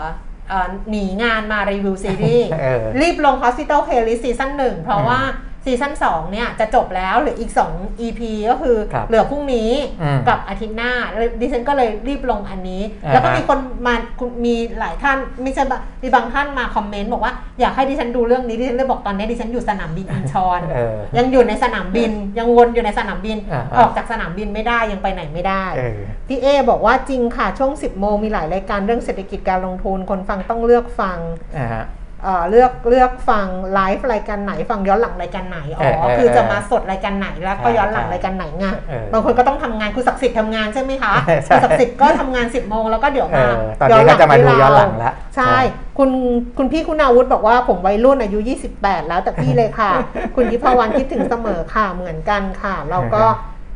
[0.48, 5.20] เอ่อหนีงานมารีวิวซีรีส์เออรีบลง Hospital Playlist ซีซั่นหนึ่งเพราะว่า
[5.64, 9.70] ซีซั่น2เนี่ยจะจบแล้วเหรืออีก 2 EP ก็คือครับเหลือพรุ่งนี้
[10.03, 25.98] อืมกับอาทิตย์หน้าแล้วดิฉันก็เลยรีบลงอันนี้อ่าฮะแล้วก็มีคนมาคุณมีหลายท่านไม่ใช่บะมีบางท่านมาคอมเมนต์บอกว่าอยากให้ดิฉันดูเรื่องนี้ดิฉันเลยบอกตอนนี้ดิฉันอยู่สนามบินอินชอนเออยังอยู่ในสนามบินยังวนอยู่ในสนามบินอ่าฮะออกจากสนามบินไม่ได้ยังไปไหนไม่ได้เออ
[26.29, 31.18] พี่เอบอกว่าจริงค่ะช่วง 10โมงมีหลายรายการเรื่องเศรษฐกิจการลงทุนคนฟังต้องเลือกฟัง
[31.59, 31.85] อ่าฮะ
[32.24, 41.12] เอ่อเลือกเลือกฟังไลฟ์รายการไหน ฟังย้อนหลังรายการไหนอ๋เอออเออคือจะมาสดรายการไหนแล้วก็ใช่ย้อนหลังใช่รายการไหนไงเออบางคนก็ต้องทำงานคุณศักดิ์สิทธิ์ทำงานใช่ไหมคะ
[41.46, 45.56] ใช่คุณศักดิ์สิทธิ์ก็ทำงาน10โมงแล้วก็เดี๋ยวมาเออตอนนี้ก็จะมาดูย้อนหลังละใช่
[45.98, 46.10] คุณ
[46.58, 48.38] คุณพี่คุณอาวุธบอกว่าผมวัยรุ่นอายุ
[48.74, 49.90] 28 แล้วแต่พี่เลยค่ะ
[50.37, 53.24] คุณยิพวันคิดถึงเสมอค่ะเหมือนกันค่ะเราก็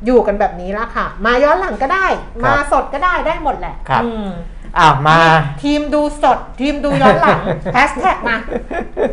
[0.06, 2.06] อยู่กันแบบนี้ละค่ะ มาย้อนหลังก็ได้
[2.44, 4.02] มาสดก็ได้ได้หมดแหละครับ
[4.68, 5.18] อืมอ้าวมา
[5.62, 7.40] ทีมดูสด ทีมดูย้อนหลัง
[7.74, 8.36] แฮชแท็กมา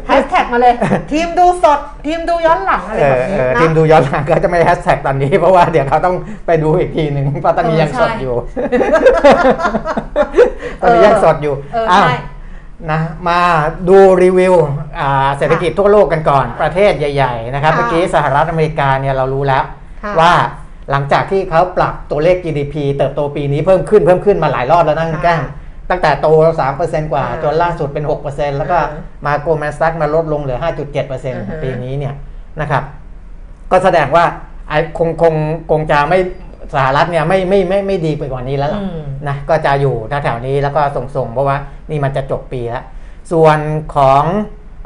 [0.07, 0.73] แฮชแท็กมาเลย
[1.11, 6.15] ทีมดูสด ทีมดูย้อนหลังอะไรเอแบอบนี้เออนะทีมดูย้อนหลังก็จะไม่แฮชแท็กตอนนี้ เพราะว่าเดี๋ยวเขาต้อง
[6.47, 8.35] ไปดูอีกทีหนึ่งเพราะตอนนี้เออยังสดใช่อยู่
[10.81, 12.15] ตอนนี้ยังสดอยู่เอออ้าวใช่
[12.91, 13.39] นะมา
[13.89, 14.53] ดูรีวิว
[14.99, 19.63] อ่าเศรษฐกิจทั่วโลกกันก่อนประเทศใหญ่ ๆ นะครับค่ะเมื่อกี้สหรัฐอเมริกาเนี่ยเรารู้แล้ว
[20.03, 20.33] ค่ะว่า
[20.91, 25.41] หลังจากที่เขาปรับตัวเลข GDP เติบโตปีนี้เพิ่มขึ้นเพิ่มขึ้นมาหลายรอบแล้วนะคุณแก้ง
[25.89, 26.27] ตั้งแต่โต
[26.69, 28.89] 3%กว่าอ่า จนล่าสุดเป็น 6%แล้วก็อ่า
[29.25, 32.15] มาโกลแมนสตักมาลดลงเหลืออือฮึ5.7%ปีนี้เนี่ย
[32.61, 32.83] นะครับ
[33.71, 34.25] ก็แสดงว่า
[34.69, 35.33] ไอ้คงคง
[35.71, 36.19] คงจะไม่
[36.73, 41.57] สหรัฐเนี่ยไม่ไม่ไม่ไม่ดีไปกว่านี้แล้วล่ะอืมนะก็จะอยู่แถวๆนี้แล้วก็ส่งๆ เพราะว่า
[41.89, 42.83] นี่มันจะจบปีแล้ว
[43.31, 43.57] ส่วน
[43.95, 44.23] ของ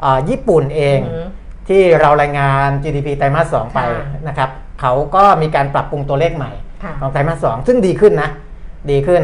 [0.04, 1.28] อาญี่ปุ่นเองอืม
[1.68, 4.50] ที่เรารายงาน GDP ไตรมาสสองไปค่ะนะครับ
[4.80, 6.52] เขาก็มีการปรับปรุงตัวเลขใหม่
[6.84, 8.30] ค่ะของไตรมาสสองซึ่งดีขึ้นนะ
[8.90, 9.22] ดีขึ้น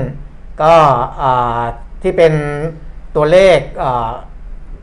[0.63, 0.73] ก็
[1.23, 1.63] อ่า
[2.03, 2.33] ที่เป็น
[3.17, 4.11] ตัวเลขอ่า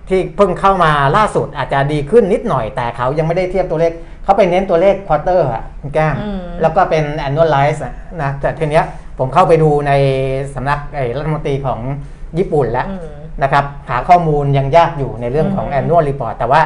[0.09, 3.91] ที่เพิ่งเข้ามาล่าสุดอาจจะดีขึ้นนิดหน่อย แต่เขายังไม่ได้เทียบตัวเลข
[4.23, 8.85] เขาไปเน้นตัวเลขควอเตอร์อะคุณแก้มอืมแล้วก็เป็น annualize อะนะแต่ทีเนี้ย
[9.19, 9.91] ผมเข้าไปดูใน
[10.55, 11.79] สำนักไอ้รัฐมนตรีของ
[12.37, 13.07] ญี่ปุ่นแล้วอืม
[13.43, 16.61] นะครับหาข้อมูลยังยากอยู่ในเรื่องของอืม annual report แต่ว่า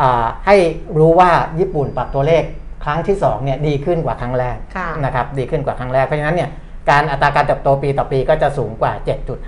[0.00, 0.56] อ่าให้
[0.98, 2.42] รู้ว่าญี่ปุ่นปรับตัวเลข
[2.84, 6.50] ครั้งที่2เนี่ยดีขึ้นกว่าครั้งแรกค่ะนะครับดีขึ้นกว่าครั้งแรกเพราะฉะนั้นเนี่ย
[6.90, 8.92] การอัตราการเติบโตปีต่อปีก็จะสูงกว่า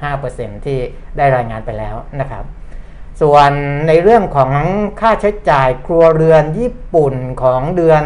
[0.05, 0.79] 7.5%ที่
[1.16, 2.44] ได้รายงานไปแล้วนะครับ
[3.22, 3.51] ส่วน
[3.88, 4.53] ในเรื่องของ
[5.01, 8.03] ค่าใช้จ่ายครัวเรือนญี่ปุ่นของเดือน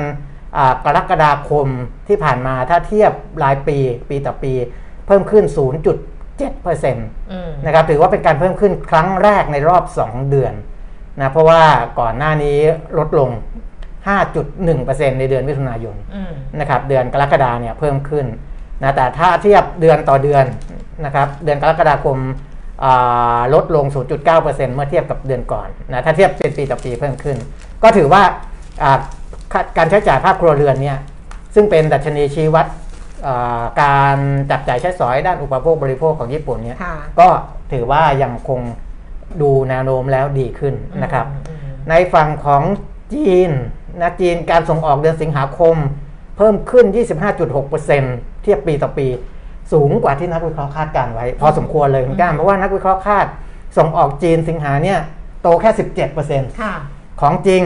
[0.56, 1.66] อากรกฎาคม
[2.08, 3.12] ที่ผ่านมาถ้าเทียบ
[3.42, 3.78] รายปี
[4.10, 4.52] ปีต่อปี
[5.06, 5.44] เพิ่มขึ้น
[6.12, 6.94] 0.7%
[7.32, 10.54] อืมนะครับถือว่าเป็นการเพิ่มขึ้นครั้งแรกในรอบ 2 เดือน
[11.20, 11.62] นะเพราะว่า
[12.00, 12.58] ก่อนหน้านี้
[12.98, 13.30] ลดลง
[14.06, 18.26] 5.1%ในเดือนมิถุนายนอืมนะครับเดือนกรกฎาเนี่ยเพิ่มขึ้น
[18.82, 20.44] นะแต่ถ้าเทียบเดือนต่อเดือน
[21.04, 22.18] นะครับเดือนกรกฎาคม
[22.84, 27.36] อ่าลดลง 0.9%เมื่อเทียบกับเดือนก่อนนะถ้าเทียบเป็นปีต่อปีเพิ่มขึ้น
[27.82, 28.22] ก็ถือว่า
[28.82, 28.98] อ่า
[29.52, 30.98] ค่าการใช้จ่ายภาคครัวเรือนเนี่ย
[31.54, 32.66] ซึ่งเป็นดัชนีชี้วัด
[33.26, 34.16] อ่าการ
[34.50, 37.28] จับจ่ายใช้สอยด้านอุปโภคบริโภคของญี่ปุ่นเนี่ยค่ะก็
[37.72, 38.60] ถือว่ายังคง
[39.42, 41.58] ดูแนวโน้มแล้วดีขึ้นนะครับอืม
[41.90, 42.62] ในฝั่งของ
[43.12, 43.50] จีน
[44.00, 45.76] นะจีนการส่งออกเดือนสิงหาคม
[46.36, 46.86] เพิ่มขึ้น
[47.64, 49.06] 25.6%เทียบปีต่อปี
[49.72, 53.26] สูงกว่าที่นักวิเคราะห์คาดการไว้ พอสมควรเลยคุณก้ามเพราะว่านักวิเคราะห์คาด
[53.76, 54.98] ส่งออกจีนสิงหาเนี่ย
[55.42, 55.70] โตแค่
[56.16, 56.74] 17%ค่ะ
[57.20, 57.62] ของจริง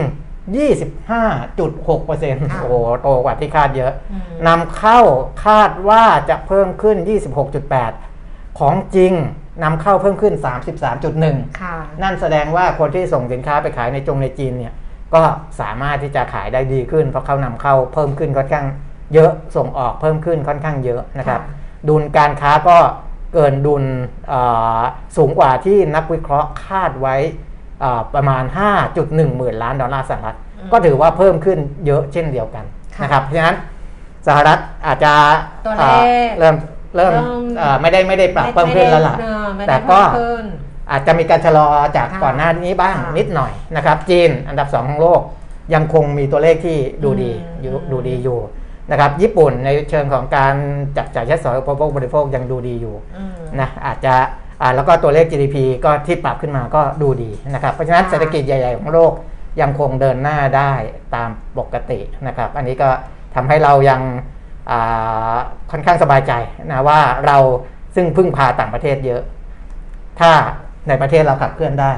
[0.55, 4.99] 25.6%ค่ะโอ้โหโตกว่าที่คาดเยอะอืมนำเข้า
[5.45, 6.97] คาดว่าจะเพิ่มขึ้น
[7.77, 9.13] 26.8 ของจริง
[9.63, 10.33] นำเข้าเพิ่มขึ้น
[10.97, 14.73] 33.1ค่ะนั่นแสดงว่าคนที่ส่งสินค้าไปขายในจงในจีนเนี่ย
[15.15, 15.23] ก็
[15.61, 18.65] สามารถที่จะขายได้ดีขึ้น เพราะเขานำเข้าเพิ่มขึ้นค่อนข้าง
[19.13, 22.77] เยอะส่งออกเพิ่มขึ้นค่อนข้างเยอะนะครับค่ะดุลการค้าก็
[23.33, 23.83] เกินดุล
[24.29, 24.41] เอ่
[24.77, 24.81] อ
[25.17, 27.15] สูงกว่าที่นักวิเคราะห์คาดไว้
[27.81, 28.43] เอ่อประมาณ
[28.89, 30.37] 5.1 หมื่นล้านดอลลาร์สหรัฐ
[30.71, 33.57] ก็ถือว่าเพิ่มขึ้นเยอะเช่นเดียวกันค่ะนะครับเพราะฉะนั้น
[34.27, 35.13] สหรัฐอาจจะ
[35.65, 36.55] ตัวเลขเอ่อเริ่ม
[36.95, 40.45] เริ่มเริ่มเอ่อไม่ได้ไม่ได้ปรับเพิ่มขึ้นแล้วล่ะไม่ได้เออไม่ได้แต่ก็เพิ่มขึ้น
[40.91, 41.67] อาจจะมีการชะลอ
[41.97, 45.21] จากค่ะก่อนหน้านี้บ้างค่ะนิดหน่อยนะครับจีนอันดับ 2 ของโลก
[45.73, 48.39] ยังคงมีตัวเลขที่ดูดีอืมอยู่อืมดูดีอยู่
[48.91, 50.55] นะครับญี่ปุ่นในเชิงของการ
[50.97, 54.15] จับจ่ายใช้สอยอุปโภคบริโภคยังดูดีอยู่อืมนะอาจจะ
[54.61, 59.11] อ่าแล้วก็ตัวเลข GDP ก็ที่ปรับขึ้นมาก็ดูดีนะครับเพราะฉะนั้นค่ะเศรษฐกิจใหญ่ ๆ ของโลก
[59.61, 60.71] ยังคงเดินหน้าได้
[61.15, 62.89] ตามปกตินะครับ อันนี้ก็
[63.35, 64.01] ทำให้เรายัง
[64.69, 65.35] อ่า
[65.71, 66.33] ค่อนข้างสบายใจ
[66.71, 67.37] นะว่าเรา
[67.95, 69.21] ซึ่งพึ่งพาต่างประเทศเยอะ
[70.19, 70.31] ถ้า
[70.87, 71.93] ในประเทศเราขับเคลื่อนได้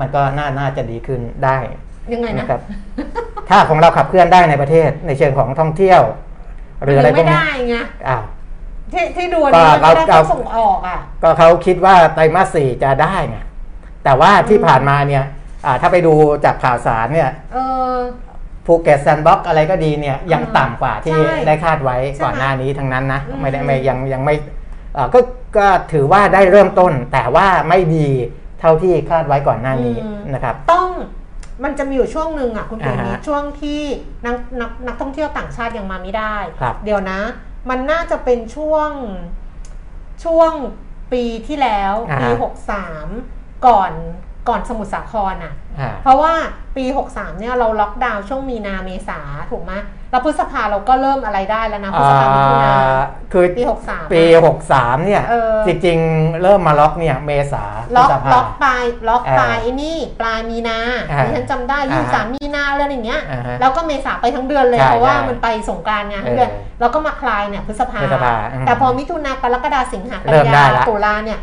[0.00, 1.58] มันก็น่าน่าจะดีขึ้นได้
[2.12, 2.60] ยังไงนะนะครับ
[3.48, 6.02] ถ้าของเราขับเคลื่อนได้ในประเทศในเชิงของท่องเที่ยว
[6.82, 7.76] หรืออะไรพวไม่กนี้ได้ไง
[8.08, 8.22] อ้าว
[8.92, 13.38] ที่ที่ดูอันนี้ก็มันไม่ได้เราเขาส่งออกอะ ก็เขาคิดว่าไตรมาสสี่จะได้ไง
[14.04, 15.24] แต่ว่าที่ผ่านมาเนี่ย
[15.66, 17.58] อ่าถ้าไปดูจากข่าวสารเนี่ยเอ
[17.94, 17.96] อ
[18.66, 24.34] ภูเก็ตแซนด์บ็อกอะไรก็ดีเนี่ยยังอ่าต่ำกว่าที่ใช่ได้คาดไว้ใช่ไหมก่อนหน้านี้ทั้งนั้นนะอืมไม่ได้ไม่ยังยังไม่
[24.96, 25.18] อ่าก็
[25.56, 28.08] ก็ถือว่าได้เริ่มต้น แต่ว่าไม่ดี
[28.60, 29.96] เท่าที่คาดไว้ก่อนหน้านี้
[30.34, 30.90] นะครับ ต้อง
[31.64, 33.80] มันจะมีอยู่ช่วงหนึ่งอะคุณปีอ่านี้ฮะช่วงที่
[34.26, 37.20] นักนักนักท่องเที่ยวต่างชาติยังมาไม่ได้ครับเดี๋ยวนะ
[37.70, 38.90] มันน่าจะเป็นช่วง
[40.24, 40.52] ช่วง
[41.12, 43.06] ปีที่แล้วอ่าปีฮะหกสาม
[43.66, 43.92] ก่อน
[44.48, 46.34] ก่อนสมุทรสาครอะอ่าเพราะว่า
[46.76, 49.72] ปี 63เนี่ยเราล็อกดาวน์ช่วงมีนาเมษาถูกไหม
[50.10, 54.42] แล้วพฤษภาเราก็เริ่มอะไรได้แล้วนะพฤษภามิถุนาอ่าคือปี63ปีอะ
[54.74, 57.64] 63เนี่ยเออจริงๆ เริ่มมาล็อกเนี่ย เมษา
[57.96, 60.78] ล็อกพฤษภาล็อกปลายล็อกอ่าปลายไอ้นี่ปลายมีนา
[61.10, 71.40] อ่าดิฉันจำได้อ่ายี่สามมีนาอะไรอย่างเงี้ยอ่าฮะแล้วก็เมษาไปทั้งเดือนเลยใช่เพราะว่าใช่มันไปสงกรารไงทั้งเดือนเออแล้วก็มาคลายเนี่ยพฤษภาพฤษภาอืมแต่พอมิถุนากรกฎาสิงหากันเริ่มได้ยาละตุลาเนี่ย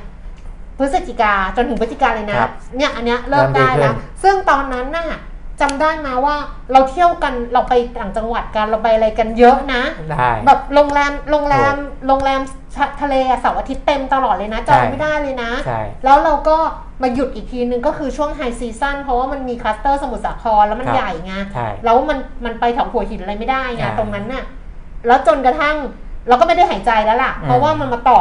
[0.80, 5.20] พฤศจิกาจนถึงพฤศจิกาเลยนะครับเนี่ยอันเนี้ยเริ่มเริ่มดีได้แล้วขึ้นซึ่งตอนนั้นน่ะ
[5.62, 6.36] จำได้มาว่า
[6.72, 11.76] เราเที่ยวกันเราไปต่างจังหวัดกันเราไปอะไรกันเยอะนะได้แบบโรงแรมโรงแรม
[12.08, 12.41] โรงแรม
[13.02, 16.58] ทะเลอะเสาร์อาทิตย์เต็มตลอดเลยนะจองใช่ไม่ได้เลยนะใช่แล้วเราก็
[17.02, 24.43] มาหยุดอีกทีนึงก็คือช่วงไฮซีซั o นเพราะว่ามันมีคลัสเตอร์สมุทรสาครแล้วมันครับใหญ่ไงใช่แล้วมันมันไปแถวหัวหินอะไรไม่ได้ไงอ่าตรงนั้นน่ะ
[25.08, 25.76] แล้วจนกระทั่ง
[26.28, 28.20] เราก็ไม่ได้หายใจแล้วล่ะอืมเพราะว่ามันมาต่อ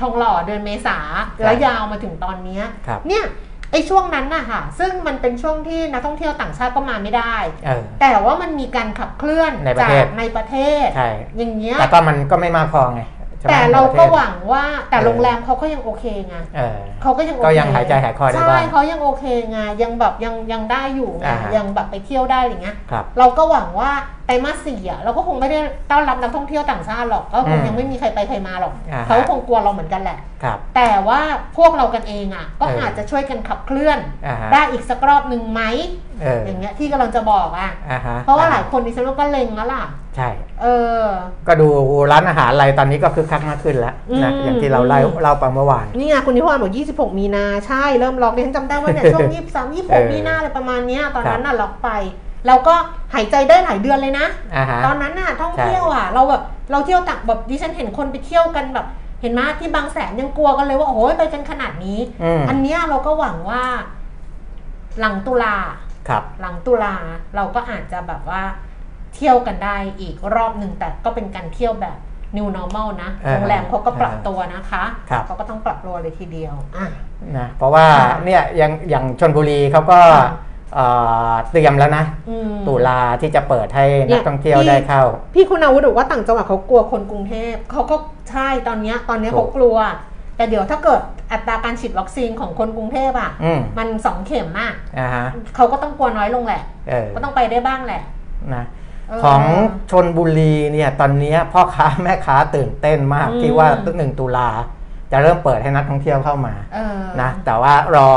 [0.00, 3.24] ทองหล่อเดือนเมษาครับแล้วยาวมาถึงตอนเนี้ยครับเนี่ย
[3.72, 13.15] ไอ้ช่วงนั้นน่ะค่ะ ซึ่งมันเป็นช่วงที่นักท่องเที่ยวต่างชาติก็มาไม่ได้ เออ แต่ว่ามันมีการขับเคลื่อนในประจาเทศกในประเทศ ใช่ อย่างเงี้ยแต่ก็มันก็ไม่มากพอไงใช่ไหม
[13.48, 23.90] แต่เราก็ในประทศหวังว่าแต่เออโรงแรมเขาก็ยังโอเคไงเออเขาก็ยังโอเคก็ยังหายใจหายคอได้บ้างใช่เขายังโอเคไงยังแบบยังยังได้อยู่ไงอ่าฮะยังแบบไปเที่ยวได้อย่างเงี้ยครับเราก็หวังว่า
[24.26, 25.58] ไตรมาสสี่อะเราก็คงไม่ได้
[25.90, 31.20] ต้อนรับนักท่องเที่ยวต่างชาติหรอกก็คงอืมยังไม่มีใครไปใครมาหรอกอ่าฮะเขาก็คงกลัวเราเหมือนกันแหละครับแต่ว่า
[31.56, 35.62] พวกเรากันเองอะ ก็เออออาจจะช่วยกันขับเคลื่อนอ่าฮะได้อีกสักรอบหนึ่งไหม
[36.22, 39.84] เอออย่างเงี้ยที่กำลังจะบอกอะอ่าฮะเพราะว่าหลายคนดิฉันว่าก็เล็งแล้วล่ะ
[40.16, 40.28] ใช่
[40.62, 40.66] เอ
[41.02, 41.04] อ
[41.46, 41.68] ก็ดู
[42.12, 51.90] ร้านอาหารอะไรตอนนี้ก็คึกคักมากขึ้นแล้วนะอืม อย่างที่เราเล่าอืมเล่าไปเมื่อวาน นี่ไงคุณนิพนธ์บอก 26 มีนาใช่เริ่มล็อกดิฉันจำได้ว่าเนี่ย ช่วง 23 เออ26 มีนาอะไรประมาณเนี้ยตอนนั้นครับน่ะล็อกไป
[52.46, 52.74] เราก็
[53.14, 58.86] หายใจได้หลายเดือนเลยนะ อ่าฮะ ตอนนั้นน่ะท่องเที่ยวอะ เราแบบเราเที่ยวต่างแบบดิฉันเห็นคนไปเที่ยวกันแบบ
[59.22, 63.62] เห็นไหมที่บางแสนยังกลัวกันเลยว่าโอ้ยไปกันขนาดนี้ อืมอันเนี้ยเราก็หวังว่า
[65.00, 65.56] หลังตุลา
[66.08, 66.94] ครับ หลังตุลา
[67.36, 68.42] เราก็อาจจะแบบว่า
[69.16, 71.96] เที่ยวกันได้อีกรอบหนึ่งแต่ก็เป็นการเที่ยวแบบ
[72.36, 76.86] new normal นะอ่าโรงแรมเขาก็ปรับอ่าตัวนะคะครับเขาก็ต้องปรับตัวเลยทีเดียวอะ
[77.36, 80.30] นะเพราะว่าค่ะเนี่ยอย่างอย่างชนบุรีเขาก็ค่ะ
[80.74, 80.86] เอ่
[81.30, 85.02] อเตรียมแล้วนะอืมตุลาที่จะเปิดให้เนี่นักยท่องเที่ยวที่ได้เข้า
[85.34, 87.96] พี่คุณอาวุธบอกว่าต่างจังหวัดเขากลัวคนกรุงเทพเขาก็
[88.30, 89.76] ใช่ตอนเนี้ยตอนเนี้ยถูกเขากลัว
[90.36, 91.00] แต่เดี๋ยวถ้าเกิด
[91.32, 95.26] อัตราการฉีดวัคซีนของคนกรุงเทพอะอืมมันสองเข็มอะอ่าฮะ
[95.56, 98.02] เขาก็ต้องกลัวน้อยลงแหละเออก็ต้องไปได้บ้างแหละ
[98.54, 98.85] นะเออ
[99.24, 99.42] ของ
[99.90, 104.48] ชนบุรีเนี่ยตอนเนี้ยพ่อค้าแม่ค้าตื่นเต้นมากอืมที่ว่าหนึ่งตุลา
[105.12, 108.08] จะเริ่มเปิดให้นักท่องเที่ยวเข้ามาเออนะแต่ว่ารอ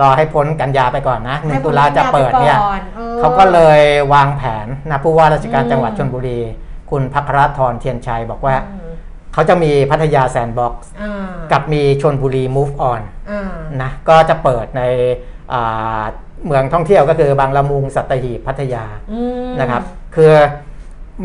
[0.00, 3.80] รอให้พ้นกันยาไปก่อนนะหนึ่ให้งพ้ตุนลาจะเปิดเนี่ยกันยาไปก่อนเออเขาก็เลย
[4.14, 6.40] วางแผนนะผู้ว่าราชการอืมจังหวัดชนบุรี
[6.90, 8.92] คุณพัครธรเทียนชัยบอกว่าอืม
[9.32, 14.82] เขาจะมีพัทยาแซนด์บ็อกซ์อ่ากับมีชลบุรี move on อ่านะก็จะเปิดใน
[15.52, 16.02] อ่า
[16.46, 19.82] เมืองท่องเที่ยวก็คือบางละมุงสัตหีบพัทยาอืมนะครับ
[20.16, 20.32] คือ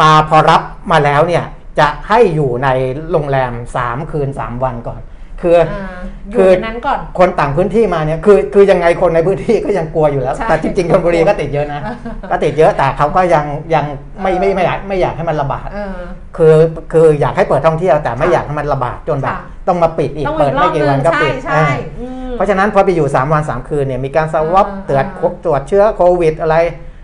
[0.01, 1.43] มาพอรับมาแล้วเนี่ย
[1.79, 2.69] จะให้อยู่ใน
[3.11, 3.51] โรงแรม
[3.83, 5.01] 3 คืน 3 วันก่อน
[5.41, 5.99] คือออ่า
[6.31, 11.81] อคืยู่อในนั้นก่อนคนต่างพื้นที่มาเนี่ยคือคือยังไงคนในพื้นที่ก็ยังกลัวอยู่แล้วใช่แต่จริงๆชลบุรีก็ติดเยอะนะ
[12.31, 13.85] ก็ติดเยอะแต่เขาก็ยังยัง
[14.21, 15.97] ไม่ไม่ไม่อยากไม่อยากให้มันระบาดเออ
[16.37, 16.55] คือ
[16.93, 21.67] คืออยากให้เปิดท่องเที่ยวแต่ไม่ค่ะอยากให้มันระบาดจนแบบค่ะต้องมาปิดอีกต้องเปิดไม่กี่วันก็ใช่ปิดใช่อ่า
[21.99, 26.55] อืมเพราะฉะนั้นพอไปอยู่ 3 วัน 3 คืนเนี่ยมีการสวอปอ่าตรวจอ่าตรวจเชื้อโควิดอะไร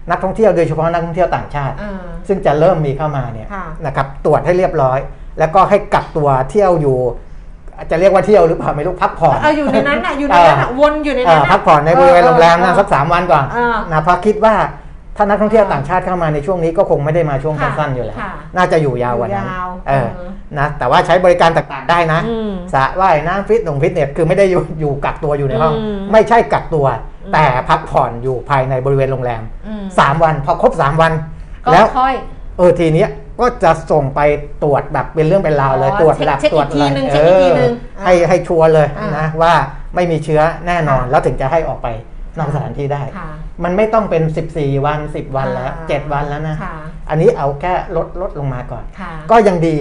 [0.09, 1.93] นักท่องเที่ยวโดยเฉพาะนักท่องเที่ยวต่างชาติอ่า
[2.27, 4.99] ซึ่งจะเริ่มมีเข้ามาเนี่ยค่ะนะครับตรวจให้เรียบร้อย
[5.39, 6.97] แล้วก็ให้กักตัวเที่ยวอยู่
[7.91, 14.55] จะเรียกว่าเที่ยวหรือเปล่าไม่รู้พักผ่อนเอาอยู่ในนั้นอะอยู่ในนั้นอะวนอยู่ในเอ่นั้นออะพักผ่อนในบริเวณโรงแรมนะเออสักสามวันก่อนเออนะเพราะคิดว่า
[15.17, 26.85] ถ้านักท่องเที่ยวเออต่างชาติเข้ามาในช่วงนี้ก็คงไม่ได้มาช่วงค่ะสั้นๆอยู่แล้วค่ะน่าจะอยู่ยาวกว่านั้นอยู่ยาวเออเออนะแต่ว่าใช้บริการต่างๆได้นะอืมสระว่ายน้ำฟิตหนงฟิตเนสคือไม่ได้อยู่อยู่กักตัวอยู่ในห้องอืมไม่ใช่กักตัว
[27.33, 31.11] แต่พักผ่อนอยู่ภายในบริเวณโรงแรมอืมสามวัน พอครบสามวัน
[31.65, 32.15] ก็แล้วค่อย
[32.57, 33.09] เออทีเนี้ย
[33.39, 34.19] ก็จะส่งไป
[34.63, 39.53] ตรวจแบบเป็นเรื่องเป็นราวเลยอ๋อตรวจเช็คแบบเช็คตรวจอีกทีหนึ่งเอเช็คอีกทีหนึ่งอให้ให้ชัวร์เลยอ่านนะว่า
[39.95, 41.87] ไม่มีเชื้อแน่นอนค่ะแล้วถึงจะให้ออกไป
[42.37, 43.29] นอกสถานที่ได้ค่ะ
[43.63, 46.75] มันไม่ต้องเป็น 14 วัน 10 วันแล้วอ่า7วันแล้วนะค่ะ
[47.09, 49.75] อันนี้เอาแค่ลดลดลงมาก่อนค่ะก็ยังดี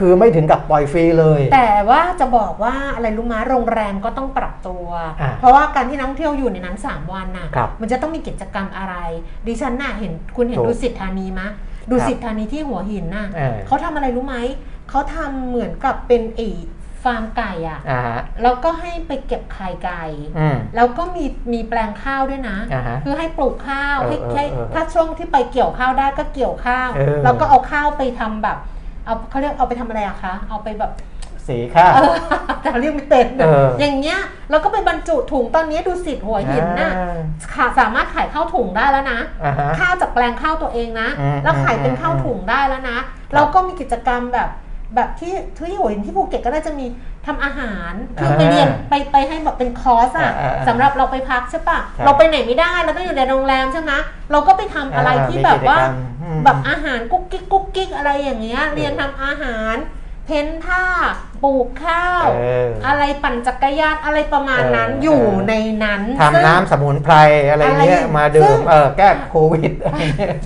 [0.00, 4.86] คือไม่ถึงกับปล่อยฟรีเลย แต่ว่าจะบอกว่าอะไรรู้มาโรงแรมก็ต้องปรับตัว
[5.20, 8.94] อ่าเพราะว่าการที่นักท่องเที่ยวอยู่ในนั้น 3 วันน่ะครับมันจะต้องมีกิจกรรมอะไร
[9.46, 11.48] ดิฉันน่ะเห็นคุณเห็นถูกดูสิทธานีมะ
[11.90, 14.36] ดูสิทธานีที่หัวหินน่ะเออเขาทำอะไรรู้ไหม
[14.90, 16.50] เขาทำเหมือนกับเป็นไอี
[17.02, 20.04] ฟาร์มไก่อะอ่าฮะแล้วก็ให้ไปเก็บไข่ไก่
[20.38, 28.58] อืมแล้วก็มีมีแปลงข้าวด้วยนะอ่าฮะคือให้ปลูกข้าวเออให้เออให้เออถ้าช่วงที่ไปเกี่ยวข้าวได้ก็เกี่ยวข้าวเออแล้วก็เอาข้าวไปทำแบบ
[29.04, 30.92] เอาเขาเรียกเอาไปทำอะไรอะคะ เอาไปแบบ
[31.48, 32.14] สีค่าเออ
[32.62, 34.18] แต่เรียกไม่เป็นเอออย่างเงี้ย
[34.50, 37.18] แล้วก็ไปบรรจุถุงตอนนี้ดูสิทธิ์หัวหินน่ะอ่า
[37.54, 42.98] ขาสามารถขายข้าวถุงได้แล้วนะอ่าฮะข้าวจากแปลงข้าวตัวเองนะอืมแล้วขายเป็นอืมข้าวถุงได้แล้วนะ
[43.34, 44.48] แล้วก็มีกิจกรรมแบบ
[44.94, 46.86] แบบที่ที่หัวหินที่ภูเก็ตก็ได้จะมี
[47.30, 53.92] ทำอาหารที่ไปเรียนไปไปให้แบบเป็นคอร์สอะอ่าอ่าสำหรับเราไปพักใช่ปะใช่เราไปไหนไม่ได้เราต้องอยู่ในโรงแรมใช่ไหม
[54.32, 59.99] เราก็ไปทำอะไรอ่าที่มีแบบว่ากิจกรรมอืมแบบอาหารกุ๊กกิ๊กกุ๊กกิ๊กอะไรอย่างเงี้ยเรียนทำอาหาร paint
[60.30, 60.84] ผ้า
[61.44, 67.14] ปลูกข้าว เออออะไรปั่นจักรยานอะไรประมาณนั้นเออออ ยู่ในนั้นทำน้ำสมุนไพร
[67.50, 70.36] อะไรเงี้ยอะไรมาดื่ซึ่มง เออแก้โควิดอะไรเงี้ย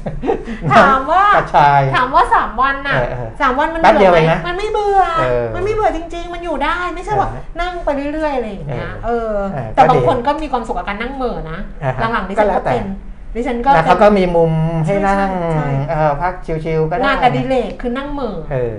[0.75, 12.87] ถามว่ากระชาย ถามว่าสามวันน่ะเออเออสามวันมันแป๊บเบื่อเดียวไหมเองนะมันไม่เบื่อ เออมันไม่เบื่อจริง ๆ มันอยู่ได้ไม่ใช่ว่าเออนั่งไปเรื่อยๆอะไรอย่างเงี้ยเอเอออเออแต่ก็บางดีคนก็มีความสุขกับการนั่งเหม่อนะ อ่าฮะหลังๆนี่ก็ฉันแล้ก็วแต่เป็น
[13.35, 14.53] ดิฉันก็แล้วเขาก็มีมุม
[14.87, 16.33] ให้นั่งใช่ใช่เออพัก
[16.65, 18.75] ชิวๆก็ได้งานอดิเรกคือนั่งเหมือเออ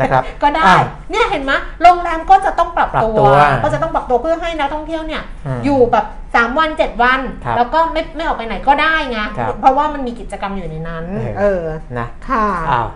[0.00, 1.52] นะครับก็ได้อะเนี่ยเห็นไหม
[1.82, 11.62] โรงแรมก็จะต้องปรับปรับตัวตัวก็จะต้องปรับตัวเพื่อให้นักท่องเที่ยวเนี่ยอืมอยู่แบบ3วัน7วันครับแล้วก็ไม่ไม่ออกไปไหนก็ได้ไงครับเพราะว่ามันมีกิจกรรมอยู่ในนั้น เออเออ
[11.98, 12.88] นะค่ะอ้าว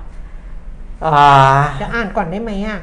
[1.05, 1.33] อ่า
[1.78, 2.81] เดี๋ยวอ่านก่อนได้ไหมอะ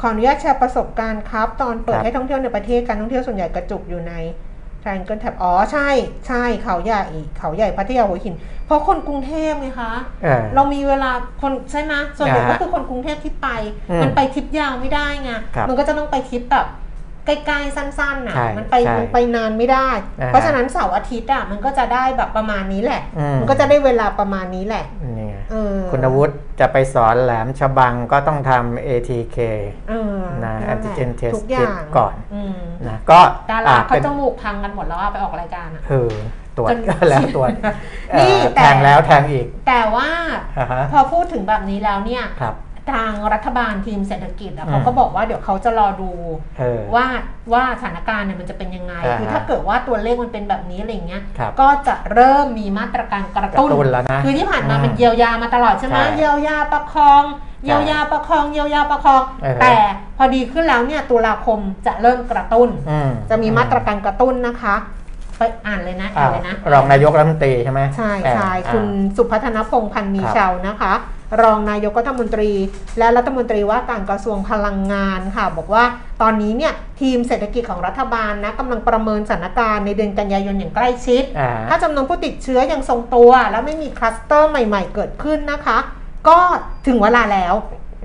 [0.00, 4.12] ขออนุญาตแชร์ประสบการณ์ครับ ตอนเปิดครับให้ท่องเที่ยวในประเทศการท่องเที่ยวส่วนใหญ่กระจุกอยู่ใน
[4.82, 5.88] Triangle Tab อ๋อใช่
[6.26, 7.02] ใช่เขาใหญ่
[7.38, 8.34] เขาใหญ่พัทยาหัวหิน
[8.66, 11.10] เพราะคนกรุงเทพไงคะเออเรามีเวลา
[11.42, 13.48] คนใช่ไหมส่วนใหญ่อ่าก็คือคนกรุงเทพที่ไป
[13.90, 16.66] อืมมันไปทริปยาวไม่ได้ไงครับมันก็จะต้องไปทริปแบบ
[17.26, 19.88] ใกล้ๆสั้นๆน่ะ ใช่มันไปใช่มันไปนานไม่ได้
[20.20, 24.84] อ่าเพราะฉะนั้นเสาร์อาทิตย์อะมันก็จะได้แบบประมาณนี้แหละ อืม มันก็จะได้เวลาประมาณนี้แหละ
[25.18, 29.38] นี่ไงเออคุณวุฒิจะไปสอนแหลมฉบังก็ต้องทำ ATK
[29.88, 32.58] เออนะแหละ antigen test ทุกอย่างก่อนอืม
[32.88, 36.12] นะก็ดาราอ่เขาเป็นจมูกพังกันหมดแล้วอะไปออกรายการอะเออ
[36.56, 37.62] ตรวจจน แล้วตรวจนี่
[38.12, 40.08] เอ่อแต่ แทงแล้วแทงอีกแต่ว่า
[40.58, 42.54] อ่าฮะพอพูดถึงแบบนี้แล้วเนี่ย ครับ
[42.92, 46.10] ทางรัฐบาลทีมเศรษฐกิจอะอืมเขาก็บอกว่าเดี๋ยวเขาจะรอดู
[46.58, 47.06] เออว่า
[47.52, 57.22] ว่าสถานการณ์เนี่ยมันจะเป็นยังไงอ่าฮะคือถ้าเกิดว่าตัวเลขมันเป็นแบบนี้อะไรเงี้ยครับก็จะเริ่มมีมาตรการกระกระตุ้นตุ้นแล้วนะคือที่ผ่านมาอืมมันเยียวยามาตลอดใช่ไหมใช่เยียวยาประคอง
[57.64, 59.74] เยียวยาประคองเยียวยาประคองเออแต่
[60.18, 64.76] พอดีขึ้นแล้วเนี่ยตุลาคมจะเริ่มกระตุ้นอืมจะมีมาตรการกระตุ้นนะคะ
[65.38, 70.92] ไปอ่านเลยนะอ่าอ่านเลยนะรองนายกรัฐมนตรีใช่ไหมใช่เออใช่อ่าคุณสุพัฒนพงษ์พันธ์มีครับเชาวนะคะ
[71.42, 72.50] รองนายกรัฐมนตรี
[72.98, 75.84] และรัฐมนตรีว่าการกระทรวงพลังงานค่ะ บอกว่า
[76.22, 85.78] ตอนนี้เนี่ยทีมเศรษฐกิจของรัฐบาลนะกำลังประเมินสถานการณ์ในเดือนกันยายนอย่างใกล้ชิดอ่าถ้าจำนวนผู้ติดเชื้อยังทรงตัว แล้วไม่มีคลัสเตอร์ใหม่ๆ เกิดขึ้นนะคะ
[86.28, 86.38] ก็
[86.86, 87.54] ถึงเวลาแล้ว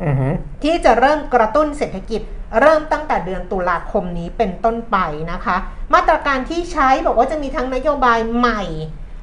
[0.03, 2.21] อือหือที่จะเริ่มกระตุ้นเศรษฐกิจ
[2.61, 4.97] เริ่มตั้งแต่เดือนตุลาคมนี้เป็นต้นไป
[5.31, 5.57] นะคะ
[5.93, 8.63] มาตรการที่ใช้บอกว่าจะมีทั้งนโยบายใหม่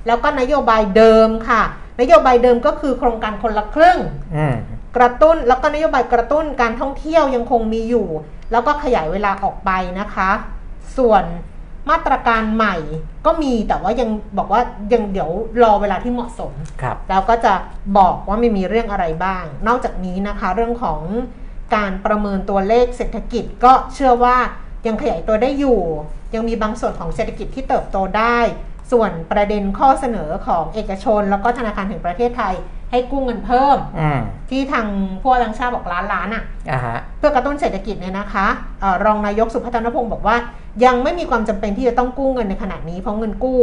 [0.07, 1.63] แล้วก็นโยบายเดิมค่ะ
[2.01, 3.99] นโยบายเดิมก็คือโครงการคนละครึ่ง
[4.37, 4.57] อืม
[4.97, 8.07] กระตุ้นแล้วก็นโยบายกระตุ้นการท่องเที่ยวยังคงมีอยู่
[8.53, 10.31] แล้วก็ขยายเวลาออกไปนะคะ
[10.97, 11.25] ส่วน
[11.91, 12.77] มาตรการใหม่
[13.27, 14.61] ก็มีแต่ว่ายังบอกว่า
[14.93, 15.31] ยังเดี๋ยว
[15.63, 17.55] รอเวลาที่เหมาะสมครับแล้วก็จะ
[17.99, 21.01] บอกว่าไม่มีเรื่องอะไรบ้าง นอกจากนี้นะคะ เรื่องของ
[21.75, 24.37] การประเมินตัวเลขเศรษฐกิจก็เชื่อว่า
[24.87, 25.81] ยังขยายตัวได้อยู่
[26.35, 28.39] ยังมีบางส่วนของเศรษฐกิจที่เติบโตได้
[28.93, 32.55] ส่วนประเด็นข้อเสนอของเอกชน แล้วก็ธนาคารแห่งประเทศไทย
[32.91, 34.21] ให้กู้เงินเพิ่มอืม
[34.51, 34.87] ที่ทาง
[35.23, 38.47] พวกต่างชาติบอกล้านล้านอะอ่าฮะเพื่อกระตุ้นเศรษฐกิจเนี่ยนะคะ
[38.81, 40.37] เออรองนายกสุพัฒนพงศ์บอกว่า
[40.85, 43.59] ยังไม่มีความจำเป็นที่จะต้องกู้เงินในขณะนี้ เพราะเงินกู้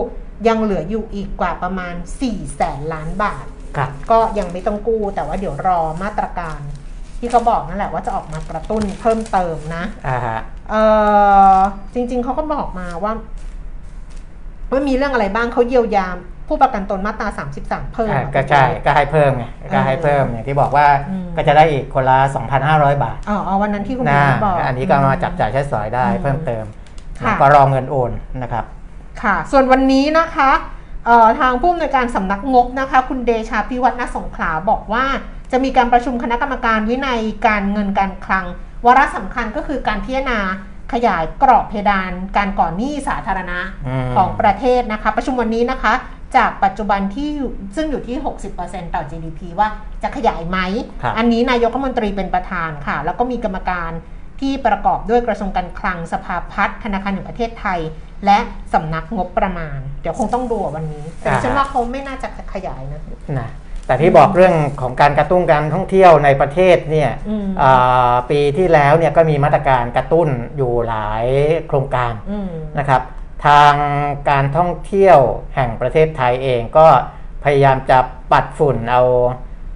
[0.47, 1.93] ยังเหลืออยู่อีกกว่าประมาณ
[2.25, 3.45] 4แสนล้านบาท
[3.77, 6.59] ครับก็ยังไม่ต้องกู้แต่ว่าเดี๋ยวรอมาตรการ
[7.19, 10.75] ที่เขาบอกนั่นแหละว่าจะออกมากระตุ้นเพิ่มเติมนะอ่าฮะเอ
[11.55, 11.57] อ
[11.93, 13.13] จริง ๆเขาก็บอกมาว่า
[14.71, 16.07] ว่ามีเรื่องอะไรบ้างเขาเยียวยา
[16.47, 17.27] ผู้ประกันตนมาตรา
[17.61, 22.17] 33 เพิ่มอ่าอะก็ใช่ก็ให้เพิ่มไงก็ให้เพิ่มอย่างที่บอกว่าอืมก็จะได้อีกคนละ
[22.59, 26.65] 2,500 บาทอ๋ออ๋อวันนั้นที่คุณนะหมอบอกอันนี้ก็มาจับจ่ายใช้สอยได้อืมเพิ่มเติม
[27.19, 28.11] ค่ะแล้วก็รอเงินโอน
[28.43, 28.65] นะครับ
[29.21, 30.51] ค่ะ ส่วนวันนี้นะคะ
[31.05, 35.05] เอ่อทางผู้อำนวยการสำนักงบนะคะ คุณเดชาพิวัฒนสงขลาบอกว่า
[35.51, 38.45] จะมีการประชุมคณะกรรมการวินัยการเงินการคลัง
[38.85, 40.39] วาระสำคัญก็คือการพิจารณา
[40.93, 45.93] ขยายกรอบเพดานการก่อนหนี้สาธารณะอืมของประเทศนะคะ ประชุมวันนี้นะคะ
[46.35, 48.17] จากปัจจุบันที่อยู่ซึ่งอยู่ที่
[48.55, 49.67] 60%ต่อ GDP ว่า
[50.03, 50.57] จะขยายไหม
[51.01, 53.91] ครับอันนี้นายกรัฐมนตรีเป็นประธานค่ะ แล้วก็มีกรรมการ
[54.41, 57.79] ที่ประกอบด้วยกระทรวงการคลังสภาพัฒน์ธนาคารแห่งประเทศไทย
[58.25, 58.37] และ
[58.73, 63.01] สำนักงบประมาณ เดี๋ยวคงต้องดูวันนี้ แต่ดิฉันว่าเขาไม่น่าจะขยายนะ
[63.39, 63.49] นะ
[63.89, 71.25] แต่ที่บอกเรื่องของการกระตุ้นการท่องเที่ยวในประเทศเนี่ยอืมอ่าปีที่แล้วเนี่ยก็มีมาตรการกระตุ้นอยู่หลาย
[71.67, 73.01] โครงการอืมนะครับ
[73.45, 73.73] ทาง
[74.29, 75.19] การท่องเที่ยว
[75.55, 76.87] แห่งประเทศไทยเองก็
[77.43, 77.99] พยายามจะ
[78.31, 79.03] ปัดฝุ่นเอา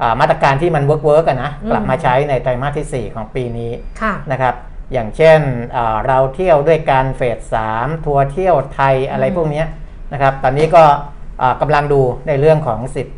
[0.01, 4.55] อามาตรการที่มัน work work นะอืมกลับมาใช้ในไตรมาสที่ 4 ของปีนี้ค่ะนะครับ
[4.93, 5.39] อย่างเช่น
[5.75, 9.67] อ่าเราเที่ยวด้วยกันเฟสสามทัวร์เที่ยวไทยอะไรอืมพวกเนี้ย
[10.13, 10.83] นะครับ ตอนนี้ก็
[11.41, 13.13] อ่ากำลังดูในเรื่องของสิทธิ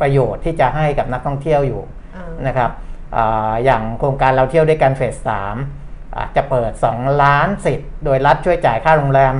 [0.00, 1.82] ประโยชน์ที่จะให้กับนักท่องเที่ยวอยู่
[2.16, 2.70] อ่านะครับ
[3.16, 5.56] อาอย่างโครงการเราเที่ยวด้วยกันเฟสสาม
[6.14, 9.34] อ่าจะเปิด 2 ล้านสิทธิ์โดยรัฐช่วยจ่ายค่าโรงแรม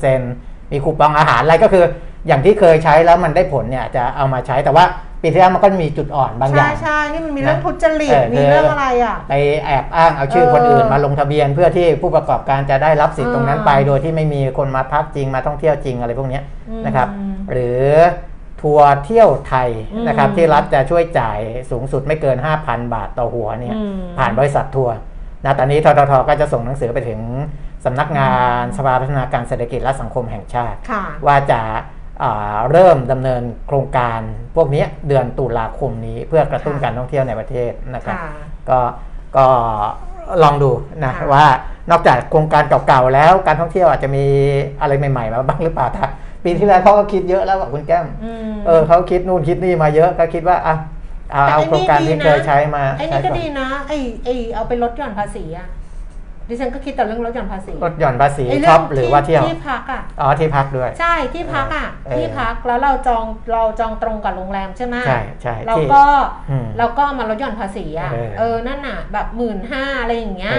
[0.00, 1.84] 40%มีคูปองอาหารอะไรก็คือ
[2.26, 4.84] อย่างที่เคยใช้แล้วมันได้ผลเนี่ยจะเอามาใช้แต่ว่า
[5.22, 9.34] ปีที่แล้วมันก็มีจุดอ่อนบางอใช่ย่างใช่นี่มันมีเรื่องทุจริตเออมีเรื่องอะไรอะไป
[9.64, 17.08] แอบอ้างเอาชื่อเออคนอื่นมาลงทะเบียน เพื่อที่ผู้ประกอบการจะได้รับสิทธิ์ตรงนั้นไปเออโดยที่ไม่มีคนมาพักจริงมาท่องเที่ยวจริงอะไรพวกเนี้ยอืมนะครับ
[17.50, 17.82] หรือ
[18.64, 19.70] ทัวร์เที่ยวไทย
[20.06, 21.38] นะครับอืมที่รัฐจะช่วยจ่าย
[21.70, 24.94] สูงสุดไม่เกิน 5,000 บาทต่อหัวเนี่ยอืมผ่านบริษัททัวร์
[25.44, 27.20] นะตอนนี้ทททก็จะส่งหนังสือไปถึง
[27.84, 31.60] สำนักงานสภาพัฒนาการเศรษฐกิจและสังคมแห่งชาติค่ะว่าจะ
[32.22, 34.20] อ่าเริ่มดำเนินโครงการ
[34.56, 38.30] พวกนี้เดือนตุลาคมนี้เพื่อกระตุ้นค่ะการท่องเที่ยวในประเทศนะครับค่ะ
[38.68, 38.78] ก็
[39.36, 39.46] ก็
[40.42, 40.70] ลองดู
[41.04, 41.46] นะค่ะว่า
[41.90, 44.24] นอกจากโครงการเก่าๆแล้วการท่องเที่ยวอาจจะมี
[44.80, 46.06] อะไรใหม่ๆมาบ้างหรือเปล่าถ้า
[46.44, 50.76] ปีที่แล้วเขาก็คิดเยอะแล้วกับคุณแก้มอืมเออเขาคิดนู่นคิดนี่มาเยอะก็คิดว่าอะ
[51.32, 55.68] เอาแต่เอาไอ้นี่โครงการที่ดีนะเคยใช้มาไอ้ใช้นี่ก็ก่อนดีนะไอ้ไอ้เอาไปลดหย่อนภาษีอะ
[56.48, 66.04] ดิฉันก็คิดแต่เรื่องลดหย่อนภาษีลดหย่อนภาษีไอ้ช็เรื่อปหรือว่าเที่ยวที่พักอะอ๋อที่พักด้วย ใช่ที่พักอะเออที่พักแล้วเราจองเราจองตรงกับโรงแรมใช่ไหมใช่ใช่แล้วที่ก็
[66.50, 70.54] อืมเราก็มาลดหย่อนภาษีอะเออเออนั่นน่ะ แบบหมื่นห้าอะไรอย่างเงี้ย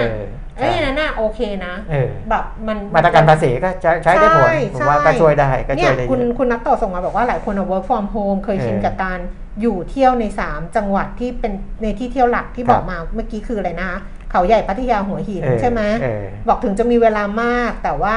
[0.56, 9.18] เออเอ้ยใช่นั่นน่ะโอเคนะเออแบบมันมาตรการภาษีก็ใช้ใช้ได้ผลใช่ผมว่าใช่ก็ช่วยได้ก็เนี่ช่ยวยได้เยคุณอะคุณนักต่อส่งมาบอกว่าหลายคนอะ work from home เคยชินเออกับการ
[9.60, 11.52] อยู่เที่ยวใน 3 จังหวัดที่เป็น
[11.82, 13.90] ในที่เที่ยวหลักที่ครับบอกมาเมื่อกี้คืออะไรนะ
[14.30, 18.16] เขาใหญ่พัทยาหัวหินเออใช่ไหมเออบอกถึงจะมีเวลามากแต่ว่า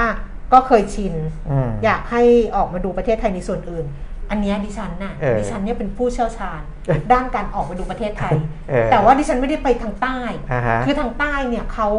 [0.54, 1.14] ก็เคยชิน
[1.52, 2.24] อืมอยากให้
[2.56, 3.86] ออกมาดูประเทศไทยในส่วนอื่น
[4.32, 6.62] อันเนี้ยดิฉันน่ะเออดิฉันเนี่ยเป็นผู้เชี่ยวชาญ
[7.12, 8.34] ด้านการออกมาดูประเทศไทย
[8.70, 10.20] เออแต่ว่าดิฉันไม่ได้ไปทางใต้
[10.52, 11.90] อ่าฮะคือทางใต้เนี่ยเขา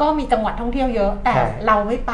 [0.00, 2.12] ก็มีจังหวัดท่องเที่ยวเยอะ แต่ใช่เราไม่ไป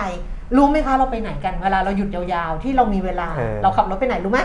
[0.57, 4.41] รู้ไหมคะเราไปไหนกันเวลาเราหยุดยาวๆ ที่เรามีเวลาเออเราขับรถไปไหนรู้ไหม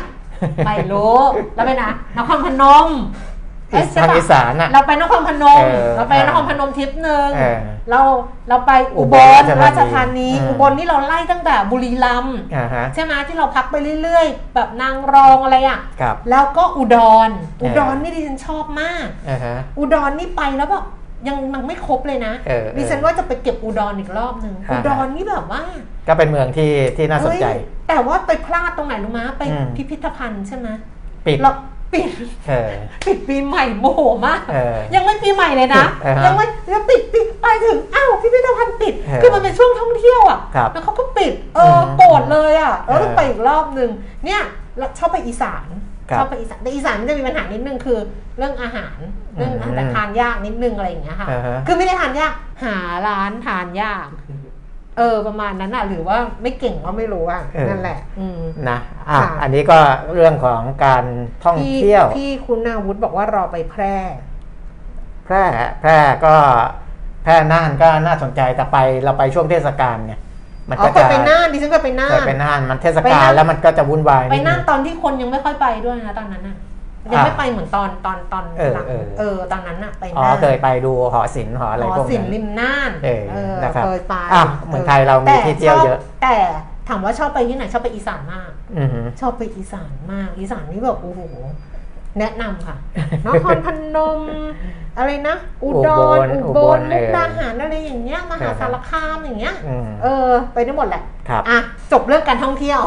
[0.66, 1.20] ไม่รู้
[1.56, 1.84] เราไปไหน
[2.18, 3.31] นครพนมเอ๊ะใช่
[3.74, 7.60] ทางปะอีสานอะเราไปนครพนมเออเราไปนครพนมทริปหนึ่งเออ
[7.90, 8.02] เรา
[8.50, 16.98] เราไปอุบอุบลลราราชชธาธานีนีอืมอุบลนี่เราไล่ตั้งแต่บุรีรัมย์อ่าฮะใช่ไหมที่เราพักไปเรื่อย ๆ แบบนางรองอะไรอะครับแล้วก็อุด
[17.28, 20.86] รเอออุดรนี่ดิฉันชอบมากอ่าฮะอุดรนี่ไปแล้วแบบ
[21.28, 25.62] ยังมันไม่ครบเลยนะเออเออดิฉันว่าจะไปเก็บอุดรอีกรอบหนึ่งอ่าอุดรนี่แบบว่า
[26.08, 30.68] ก็เป็นเมืองที่ที่น่าสนใจเฮ้ยแต่ว่าไปพลาดตรงไหนรู้มะไปอืมพิพิธภัณฑ์ใช่ไหม
[31.26, 31.56] ปิดแล้ว
[31.94, 32.10] ปิด
[32.48, 32.72] เออ
[33.06, 43.90] ปิดปีใหม่โมโหมากเออยังไม่ปีใหม่เลยนะเออฮะยังไม่ยังปิดปิดไปถึงอ้าวพิพิธภัณฑ์ปิดเออคือมันเป็นช่วงท่องเที่ยวอะครับแล้วเขาก็ปิดเอออมโกรธเลยอะแล้วต้องเออไปอีกรอบหนึ่ง
[44.26, 44.42] เนี่ย
[44.78, 45.68] แล้วชอบไปอีสาน
[46.10, 48.00] ครับชอบไปอีสานแต่อีสานมันจะมีปัญหานิดนึงคือ
[48.38, 48.98] เรื่องอาหาร
[49.36, 52.34] เรื่องอืมแต่ทานยากนิดนึงอะไรอย่างเงี้ยค่ะอ่าฮะคือไม่ได้ทานยาก
[52.64, 52.76] หา
[53.08, 54.08] ร้านทานยาก
[54.98, 58.80] เออประมาณนั้นอะหรือว่าไม่เก่งก็ไม่รู้อะเออนั่นแหละอืมนะ
[59.10, 59.78] อะค่ะอันนี้ก็
[60.14, 61.04] เรื่องของการ
[61.44, 63.96] ท่องพี่เที่ยวพี่คุณนาวุฒิบอกว่ารอไปแพร่
[65.26, 65.44] แพร่
[65.82, 66.36] แพร่ก็
[67.24, 70.20] แพร่น่านก็น่าสนใจแต่ไปเราไปช่วงเทศกาลเนี่ย
[70.70, 76.56] มันอ๋อก็เคยจะไปน่านดิฉันเคยไปน่าเคยนไปน่านมันเทศไปกาลน่านแล้วมันก็จะวุ่นวายไปดงน่านตอนที่คนยังไม่ค่อยไปด้วยนะตอนนั้นน่ะ
[77.12, 91.22] ยังไม่ไปเหมือนตอนตอนตอนเออหลังเออเออตอนนั้นน่ะไปอ๋อน่านเคยไปดูหอศิลป์หออะไรหอพวกศิลนั้นป์ริมน่านเออเออนะครับเคยไปอะเหมือนไทยเรามีที่เที่ยวเยอะแต่ชบแต่ถามว่าชอบไปที่ไหนชอบไปอีสานมากอือหือชอบไปอีสานมาก อีสานนี่แบบโอ้โห
[92.20, 92.76] แนะนำค่ะ
[93.28, 94.22] นครพนม
[94.98, 95.90] อะไรนะ อุด
[96.26, 101.60] รอุอุบบลลเอมุกอดาหารอะไรอย่างเงี้ยมหาเออสารคามอย่างเงี้ยอืมเออ ไปได้หมดแหละครับอะ
[101.92, 102.80] จบเรื่องการท่องเที่ยว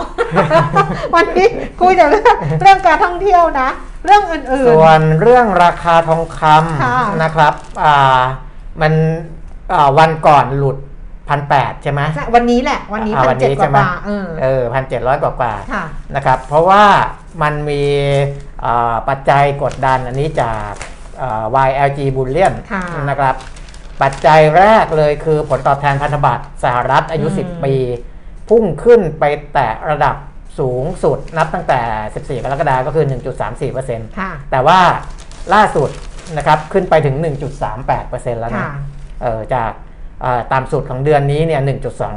[1.14, 1.49] วันนี้
[1.81, 3.68] คุยแต่เรื่องเรื่องการท่องเที่ยวนะ
[4.07, 6.39] เรื่องอื่นส่วนเรื่องราคาทองค
[6.83, 7.53] ค่ะำนะครับ
[7.85, 8.20] อ่า
[8.81, 8.93] มัน
[9.72, 10.77] อ่าวันก่อนหลุด
[11.29, 16.85] พันแปดใช่ไหมๆใช่วันนี้แหละ วันนี้อ่าพัวันนเจ็ดนี้กใช่ไหมว่าๆเออเออพันเจ็ดร้อยกว่ากว่าค่ะนะครับ เพราะว่า
[17.43, 17.83] มันมี
[18.54, 18.54] อ่า
[19.09, 20.73] ปัจจัยกดดันอันนี้จาก
[21.23, 23.35] อ่า YLG Bullion ค่ะนะครับ
[24.03, 27.75] ปัจจัยแรกเลยคือผลตอบแทนพันธบัตรสหรัฐอายุอืม10 ปี
[28.49, 30.17] พุ่งขึ้นไปแตะระดับ
[30.59, 31.81] สูงสุดนับตั้งแต่
[32.39, 33.07] 14 กรกฎาคมก็คือ
[33.62, 34.81] 1.34%ค่ะแต่ว่า
[35.55, 35.91] ล่าสุด
[36.37, 37.17] นะครับขึ้นไปถึง
[37.79, 38.73] 1.38%แล้วนะค่ะ
[39.23, 39.73] เออจาก
[40.23, 41.61] เอ่อตามสุดของเดือนนี้เนี่ย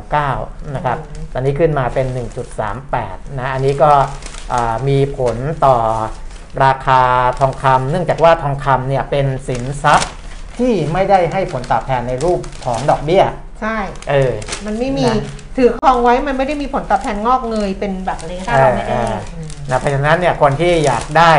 [0.09, 2.07] 1.29 นะครับอืมตอนนี้ขึ้นมาเป็น
[2.71, 3.91] 1.38 นะ อันนี้ก็
[4.49, 5.77] เอ่อมีผลต่อ
[6.63, 7.01] ราคา
[7.39, 10.09] ทองคำเนื่องจากว่าทองคำเนี่ยเป็นสินทรัพย์
[10.57, 13.23] ที่ไม่ได้ให้ผลตอบแทนในรูปของดอกเบี้ย
[13.61, 13.77] ใช่
[14.09, 14.31] เออ
[14.65, 15.23] มันไม่มีนะ
[15.57, 21.31] ถือครองไว้มันไม่ได้มีผลตอบแทนงอกเงยเป็นแบบอะไรถ้าเราไม่ได้เอออืมนะเพราะฉะนั้นเนี่ยคนที่อยากได้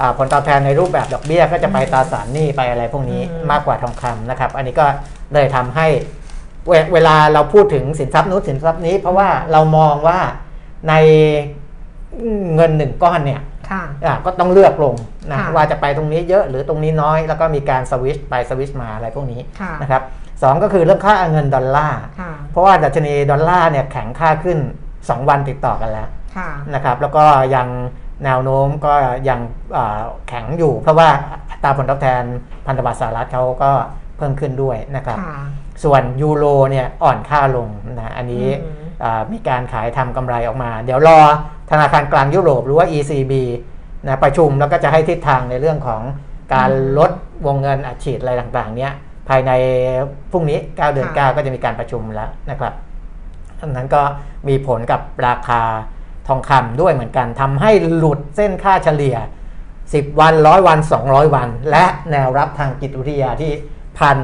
[0.00, 4.86] อ่าผลตอบแทนในรูปแบบดอกเบี้ยก็จะไปตราสารหนี้ไปอะไรพวกนี้อืม มากกว่าทองคำนะครับ อันนี้ก็
[5.34, 5.86] เลยทำให้
[6.68, 10.18] เวเวลาเราพูดถึงสินทรัพย์นู้นสินทรัพย์นี้ เพราะว่าเรามองว่า
[10.88, 10.94] ใน
[12.54, 13.49] เงินหนึ่งก้อนเนี่ยค่ะอะ
[14.24, 14.94] ก็ต้องเลือกลง
[15.30, 20.02] นะค่ะว่าจะไปตรงนี้เยอะหรือตรงนี้น้อย แล้วก็มีการสวิชไปสวิชมาอะไรพวกนี้ค่ะนะครับ
[20.42, 24.58] สองก็คือเรื่องค่าเงินดอลลาร์ค่ะเพราะว่าดัชนีดอลลาร์เนี่ยแข็งค่าขึ้น
[24.94, 27.24] 2 วันติดต่อกันแล้วค่ะนะครับแล้วก็
[27.56, 27.68] ยัง
[28.24, 28.94] แนวโน้มก็
[29.28, 29.40] ยัง
[29.76, 31.08] อ่าแข็งอยู่ เพราะว่า
[31.50, 32.22] อัตราผลตอบแทน
[32.66, 33.70] พันธบัตรสหรัฐเขาก็
[34.16, 35.38] เพิ่มขึ้นด้วยนะครับค่ะ
[35.84, 37.68] ส่วนยูโรเนี่ยอ่อนค่าลง
[37.98, 38.68] นะอันนี้อื
[39.00, 41.18] มอ่ามีการขายทำกำไรออกมา เดี๋ยวรอ
[41.70, 43.32] ธนาคารกลางยุโรปหรือว่า ECB
[44.06, 46.02] นะประชุมแล้วก็จะให้ทิศทางในเรื่องของ
[46.54, 47.10] การลด
[47.46, 48.92] วงเงินอัดฉีดอะไรต่างๆ เนี่ย
[49.28, 49.50] ภายใน
[50.30, 52.74] พรุ่งนี้ 9 เดือน 9 ก็จะมีการประชุมแล้วนะครับ
[53.60, 54.02] อันนั้นก็
[54.48, 55.62] มีผลกับราคา
[56.28, 59.16] ททองคำด้วยเหมือนกันทำให้หลุดเส้นค่าเฉลี่ย
[59.68, 63.52] 10 วันร้อยวัน 200 วัน และแนวรับทางจิตวิทยาที่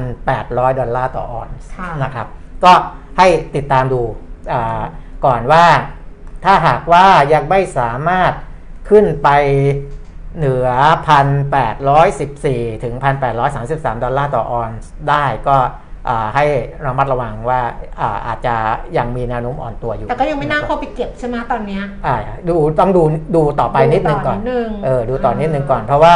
[0.05, 2.27] 1,800 ดอลลาร์ต่อออนซ์ค่ะนะครับ
[2.63, 2.73] ก็
[3.17, 4.26] ให้ติดตามดูอ่า
[5.25, 5.65] ก่อนว่า
[6.45, 8.33] ถ้าหากว่ายังไม่สามารถ
[8.89, 9.29] ขึ้นไป
[10.37, 10.67] เหนือ
[11.57, 12.93] 1,814 ถึง
[13.49, 15.57] 1,833 ดอลลาร์ต่อออนซ์ได้ก็
[16.07, 16.45] อ่าให้
[16.85, 17.61] ระมัดระวังว่า
[17.99, 18.55] อ่าอาจจะ
[18.97, 22.15] ยังมีแนวโน้มอ่อนตัวอยู่ แต่ก็ยังไม่น่าเข้าไปเก็บใช่ไหมตอนเนี้ยอ่า
[22.49, 23.03] ดูต้องดู
[23.35, 26.15] ดูต่อไปนิดนึงก่อนดูต่อนิดนึงเออดูต่อนิดนึงก่อน เพราะว่า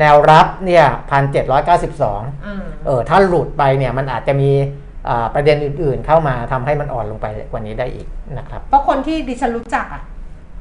[0.00, 4.79] แนวรับเนี่ยพันเจ็ดร้อยเก้าสิบสองอ่าเออถ้าหลุดไปเนี่ยมันอาจจะมีอ่า
[5.34, 8.06] ประเด็นอื่นๆ เข้ามาทำให้มันอ่อนลงไปกว่านี้ได้อีก
[8.38, 10.02] นะครับเพราะคนที่ดิฉันรู้จักอะ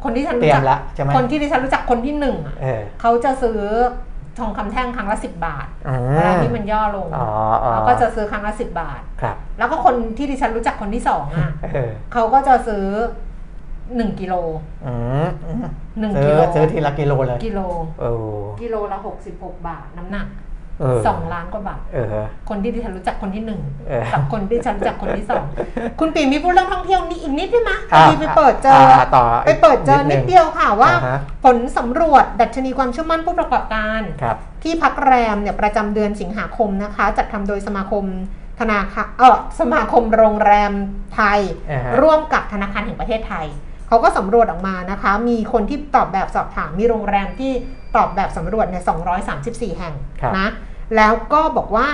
[0.03, 3.59] คนที่ฉันเตรีรู้ยจัมกละใช่ไหมคนที่ดิฉันรู้จักคนที่หนึ่งอะเออเขาจะซื้อ
[4.39, 7.27] ทองคำแท่งครั้งละสิบบาทอืเวลามที่มันย่อลงอ๋อ
[7.63, 12.85] อ๋อเขาก็จะซื้อครั้งละสิบบาทครับ แล้วก็คนที่ดิฉันรู้จักคนที่สองอะเออเขาก็จะซื้อ
[13.95, 14.33] หนึ่งกิโล
[14.85, 14.93] อื
[15.25, 15.65] มอืม
[15.99, 17.59] หนึ่งซื้กิอโลซื้อทีละกิโลเลย กิโล
[18.01, 20.48] เออกิโลละหกสิบหกบาทน้ำหนักเออ
[21.07, 25.43] สองล้านกว่าบาทเออคนที่ดิฉันรู้จักคนที่หนึ่งเออกับคนที่ฉันรู้จักคนที่สอง
[25.99, 38.03] คุณปีมีพูดเรื่องท่องเที่ยวนี้อีกนิดได้ไหมพอ่าอดีไปเปิดเจออ่าต่อไปเปิดเจอนิดนึนิงดเดียวค่ะว่าอ่าฮะผลสำรวจดัชนีความเชื่อมั่นผู้ประกอบการครับที่พักแรมเนี่ยประจำเดือนสิงหาคมนะคะ จัดทำโดยสมาคม
[38.59, 40.71] ธนาคารเออสมาคมโรงแรม
[41.15, 41.39] ไทย
[41.71, 43.47] อ่าฮะร่วมกับธนาคารแห่งประเทศไทย
[43.87, 47.51] เขาก็สำรวจออกมานะคะ มีคนที่ตอบแบบสอบถาม มีโรงแรมที่
[47.95, 48.83] ตอบแบบสำรวจเนี่ย
[49.31, 50.47] 234 แห่งครับนะ
[50.95, 51.87] แล้วก็บอกว่า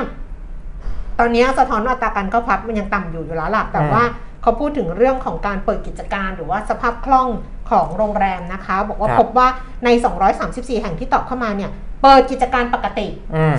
[1.20, 4.04] ตอนนี้สะท้อนว่าอัตราการเข้าพักมันยังต่ำอยู่อยู่แล้วล่ะแต่ว่า
[4.42, 7.28] เขาพูดถึงเรื่องของการเปิดกิจการหรือว่าสภาพคล่อง
[7.70, 9.48] ของโรงแรมนะคะ บอกว่าครับพบว่า
[9.86, 9.90] ใน
[10.36, 11.72] 234 แห่งที่ตอบเข้ามาเนี่ย
[12.04, 13.54] เปิดกิจการปกติอืม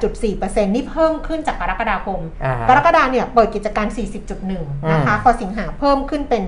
[0.00, 3.86] 48.4%นี่เพิ่มขึ้นจากกรกฎาคมอ่าฮะกรกฎาเนี่ยเปิดกิจการ
[4.38, 6.42] 40.1 นะคะ พอสิงหาเพิ่มขึ้นเป็น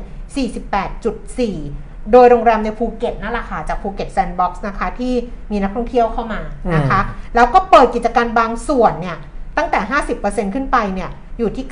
[0.76, 5.14] 48.4 โดยโรงแรมในภูเก็ตนั่นแหละค่ะจากภูเก็ตแซนด์บ็อกซ์นะคะที่
[5.50, 6.40] มีนักท่องเที่ยวเข้ามา
[6.74, 7.00] นะคะ
[7.34, 9.16] แล้วก็เปิดกิจการบางส่วนเนี่ย
[9.56, 9.80] ตั้งแต่
[10.18, 11.66] 50%ขึ้นไปเนี่ยอยู่ที่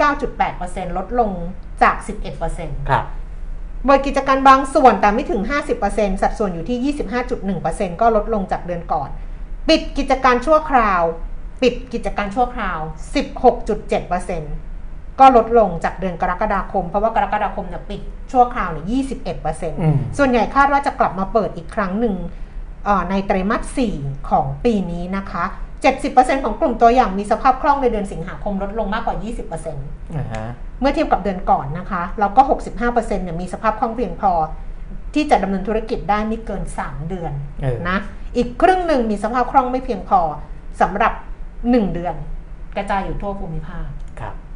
[0.44, 1.30] 9.8%ลดลง
[1.82, 1.96] จาก
[2.42, 3.04] 11%ครับ
[3.84, 5.42] เปิดกิจการบางส่วนแต่ไม่ถึง
[5.82, 6.94] 50%สัดส่วนอยู่ที่
[7.40, 9.08] 25.1%ก็ลดลงจากเดือนก่อน
[9.68, 11.02] ปิดกิจการชั่วคราว
[11.62, 12.78] ปิดกิจการชั่วคราว
[13.14, 14.69] 16.7%
[15.18, 18.00] ก็ลดลงจากเดือนกรกฎาคม เพราะว่ากรกฎาคมเนี่ยปิด
[18.32, 18.96] ชั่วคราวเนี่ยอื
[19.94, 22.14] ม21%ส่วนใหญ่คาดว่าจะกลับมาเปิดอีกครั้งหนึ่ง
[22.84, 25.44] เอ่อในไตรมาส4ของปีนี้นะคะ
[25.94, 30.46] 70%ของกลุ่มตัวอย่างมีสภาพคล่องในเดือนสิงหาคมลดลงมากกว่า 20%อ่าฮะ
[30.80, 32.40] เมื่อเทียบกับเดือนก่อนนะคะ แล้วก็
[32.82, 34.32] 65%เนี่ยมีสภาพคล่องเพียงพอ
[35.14, 37.32] ที่จะดำเนินธุรกิจได้ไม่เกิน 3 เดือน
[37.62, 37.98] เออนะ
[38.36, 40.20] อีกครึ่งหนึ่งมีสภาพคล่องไม่เพียงพอ
[40.80, 41.12] สำหรับ
[41.52, 42.14] 1 เดือน
[42.76, 43.99] กระจายอยู่ทั่วภูมิภาคครับ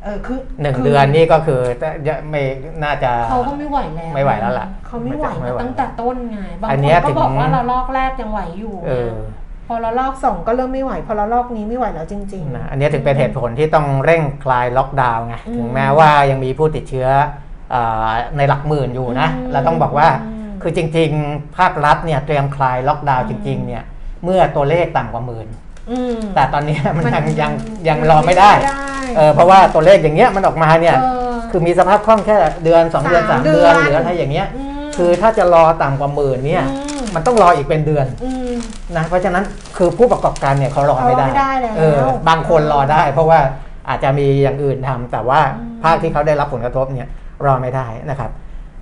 [0.04, 1.60] เออคือหนึ่งคืเดือนนี่ก็คือ
[2.06, 2.42] จะไม่
[2.84, 9.32] น่าจะเขาก็ไม่ไหวแล้วไม่ไหวแล้วล่ะเขาไม่ไหวไม่มาไหวตั้งแต่ต้นไงบางอันคเนี้นยก็บอกถึงว่าระลอกแรกยังไหวอยู่เออไง
[9.68, 17.08] พอระลอกสองก็เริ่มไม่ไหว พอระลอกนี้ไม่ไหวแล้วจริงนะอันเนี้ยถึงเป็นเหตุผลที่ต้องเร่งคลายล็อกดาวน์ไงอืมถึงแม้ว่ายังมีผู้ติดเชื้อ
[17.70, 23.84] เออในหลักหมื่นอยู่นะอืมเราต้องบอกว่าอืมคือจริง ๆ ภาครัฐเนี่ยเตรียมคลายล็อกดาวน์จริงๆเนี่ย
[24.24, 25.48] เมื่อตัวเลขต่ำกว่าหมื่น
[25.90, 27.52] อืม แต่ตอนเนี้ยมันยังยัง
[27.88, 28.52] ยัยังงรอไม่ได้
[29.16, 34.46] เออเพราะว่าตัวเลขอย่างเงี้ยมันออกมาเนี่ย เออ คือมีสภาพคล่องแค่เดือน 2 เดือนสาม3เดือนเดือนหรืออะไรอย่างเงี้ย
[34.82, 38.52] มคือถ้าจะรอต่ำกว่าหมื่นเนี่ย อืมมันต้องรออีกเป็นเดือนอืม
[38.96, 39.44] นะเพราะฉะนั้น
[39.76, 43.40] คือผู้ประกอบการเนี่ยเขารอไม่ได้เขารอไม่ได้แล้วเออบางคนรอได้ เพราะว่า
[43.88, 47.08] อาจจะมีอย่างอื่นทำแต่ว่าอืม ภาคที่เขาได้รับผลกระทบเนี่ย
[47.44, 48.30] รอไม่ได้นะครับ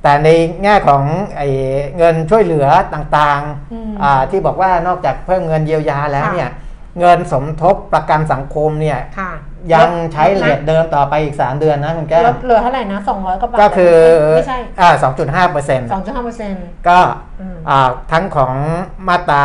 [0.02, 0.28] แต่ใน
[0.62, 1.02] แง่ของ
[1.38, 1.48] ไอ้
[1.96, 3.42] เงินช่วยเหลือต่าง
[3.72, 6.50] อืม ๆอ่าที่บอกว่านอกจากเพิ่มเงินเยียวยาแล้วค่ะเนี่ย
[6.98, 9.32] เงินสมทบประกันสังคมเนี่ยค่ะ
[9.74, 13.94] ยังใช้เรทเดิมต่อไปอีก 3 เดือนนะคุณแก้ลมดเหลือเท่าไหร่นะสองร้อยกว่าบาทก็คือ
[14.36, 14.90] ไม่ใช่อ่า
[15.48, 16.98] 2.5เปอร์เซ็นต์สองจุดห้าเปอร์เซ็นต์ก็
[17.40, 18.54] อืมอ่าทั้งของ
[19.08, 19.44] มาตรา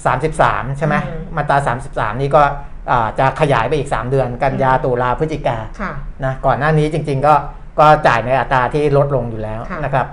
[0.00, 1.56] 33ใช่ไหมอืมมาตรา
[1.90, 2.42] 33นี่ก็
[2.90, 5.92] อ่าจะขยายไปอีก 3 เดือน กันยาอืมตุลาพฤศจิกาค่ะ
[6.24, 7.34] นะก่อนหน้านี้จริง ๆ ก็
[7.80, 10.06] ก็จ่ายในอัตราที่ลดลงอยู่แล้วค่ะนะครับ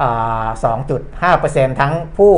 [0.00, 0.46] อ่า
[1.32, 2.32] 2.5%ทั้งผู้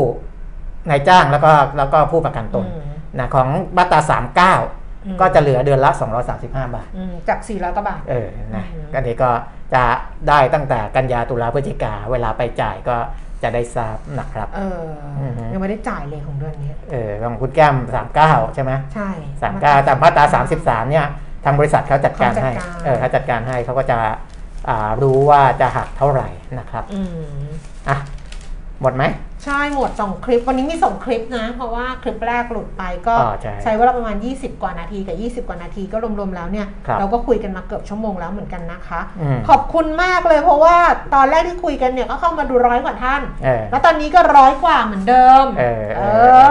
[0.91, 5.91] นายจ้างแล้วก็แล้วก็ผู้ประกันตนอืม นะของมาตราอืม39 ก็จะเหลือเดือนละ
[6.33, 9.31] 235 บาทอืมจากสี่ร้อยกว่าบาทเออนะอืมอันนี้ก็
[9.75, 9.85] จะ
[10.29, 12.97] ได้ตั้งแต่กันยาตุลาพฤศจิกาเวลาไปจ่ายก็
[13.43, 14.83] จะได้ทราบนะครับ เออ
[15.21, 17.77] ออฮึยังไม่ได้จ่ายเลยของเดือนนี้ เออของคุณแก้ม
[18.17, 19.11] 39 ใช่ไหมใช่
[19.49, 20.25] 39แต่มาตรา
[20.57, 21.07] 33 เนี่ย
[21.45, 23.99] ทางบริษัทเขาจัดการให้เขาจัดการเออเขาจัดการให้เขาก็จะ
[24.69, 27.45] อ่ารู้ว่าจะหักเท่าไหร่นะครับ อืม
[27.89, 27.97] อะ
[28.83, 29.03] หมดไหม
[29.45, 40.77] ใช่หมดสองคลิป วันนี้มีสองคลิปนะ เพราะว่าคลิปแรกหลุดไปก็อ๋อใช่ใช้เวลาประมาณ 20 กว่านาทีกับ 20 กว่านาทีก็รวมๆแล้วเนี่ย ครับเราก็คุยกันมาเกือบชั่วโมงแล้วเหมือนกันนะคะ อืม ขอบคุณมากเลยเพราะว่า
[41.15, 46.03] ตอนแรกที่คุยกันเนี่ยก็เข้ามาดูร้อยกว่าท่าน เออ แล้วตอนนี้ก็ร้อยกว่าเหมือนเดิม เออเอเอ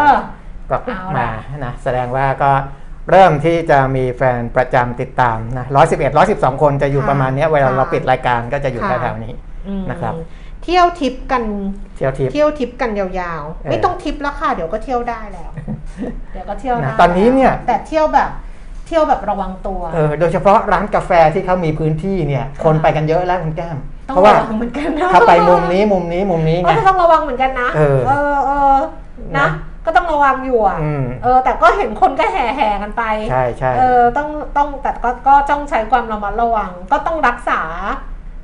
[0.05, 0.11] อ อ
[0.69, 1.29] ก็เอามาล่ะ
[1.65, 2.51] นะแสดงว่าก็
[3.11, 9.33] เริ่มที่จะมีแฟนประจำติดตามนะร้อยสิบเอ็ดร้อยสิบสองคนจะอยู่ค่ะประมาณเนี้ยเวลาค่ะเราปิดรายการก็จะอยู่ค่ะแถวๆนี้
[9.67, 10.13] อืมนะครับ
[10.63, 11.43] เที่ยวทิปกัน
[11.95, 15.51] เที่ยวทิพย์เที่ยวทิปกันยาวเอๆอไม่ต้องทิปแล้วค่ะ เดี๋ยวก็เที่ยวได้แล้ว
[16.33, 18.29] เดี๋ยวก็เที่ยวได้นะตอนนี้เนี่ย แต่เที่ยวแบบ
[18.87, 23.77] เที่ยวแบบระวังตัวเออโดยเฉพาะร้านกาแฟที่เขามีพื้นที่เนี่ย คนไปกันเยอะแล้วคุณแก้ม
[24.09, 28.77] ต้องเพราะว่าระวังเหมือนกันนะถ้าไปมุมนี้มุมนี้มุมนี้ไงก็ต้องระวังเหมือนกันนะเออเออเออ
[29.37, 29.47] นะนะ
[29.85, 37.61] ก็ต้องระวังอยู่อะอืมเออ แต่ก็เห็นคนก็แห่แห่ๆกันไป ใช่ใช่เออ ต้อง ต้อง แต่ก็ ก็ต้องใช้ความระมัดระวัง ก็ต้องรักษา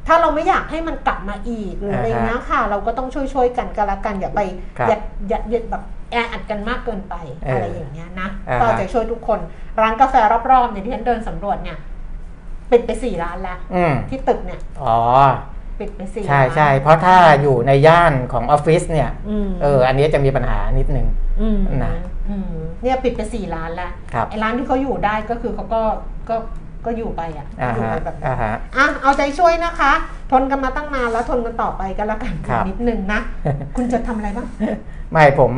[0.07, 4.41] ถ้าเราไม่อยากให้มันกลับมาอีกหรืออะไรเงี้ยค่ะ เราก็ต้องช่วยช่วยๆกันก็แล้วกันอย่าไป
[4.77, 4.97] ครับอย่า
[5.29, 9.39] อย่าอย่าแบบแออัดกันมากเกินไปเออออะไรอย่างเงี้ยนะอ่าฮะก็เอาใจช่วยทุกคน
[9.81, 10.15] ร้านกาแฟ
[10.51, 11.77] รอบๆเนี่ยที่ฉันเดินสำรวจเนี่ย
[12.71, 14.97] ปิดไปสี่ร้านแล้วอืมที่ตึกเนี่ยอ๋อ
[15.79, 21.07] ปิดไปสี่ใช่ร้านใช่เพราะถ้าอยู่ในย่านของออฟฟิศเนี่ยอืมเอออันนี้จะมีปัญหานิดนึง
[21.41, 21.93] อืมนะ
[22.29, 22.51] อืม
[22.83, 25.81] เนี่ยปิดไปสี่ร้านแล้วครับไอ้ร้านที่เขาอยู่ได้ก็คือเขาก็
[26.29, 26.35] ก็
[26.85, 29.93] ก็อยู่ไปอะอ่าอยู่ฮะไปแบบอ่าฮะ อะเอาใจช่วยนะคะ
[30.31, 33.19] ทนกันมาตั้งนานแล้วทนกันต่อไปก็แล้วกันครับ นิดนึงนะ
[33.75, 34.47] คุณจะทำอะไรบ้าง
[35.11, 35.51] ไม่ผม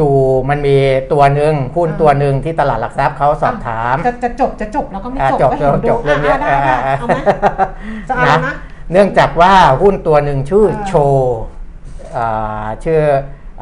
[0.00, 0.10] ดู
[0.50, 0.76] มันมี
[1.12, 7.18] ตัวหนึ่งหุ้นอ่า ตัวหนึ่งที่ตลาดหลักทรัพย์เขาสอบถามจะจะจบจะจบแล้วก็ไม่อ่าจบจบก็เห็นจบดูจบเรื่องเนี้ยอะได้ได้อ่าเอาไหม
[8.08, 8.54] จะเอานะ
[8.92, 11.36] เนื่องจากว่าหุ้นตัวหนึ่งชื่อเออ โชว์
[12.16, 13.00] อ่าชื่อ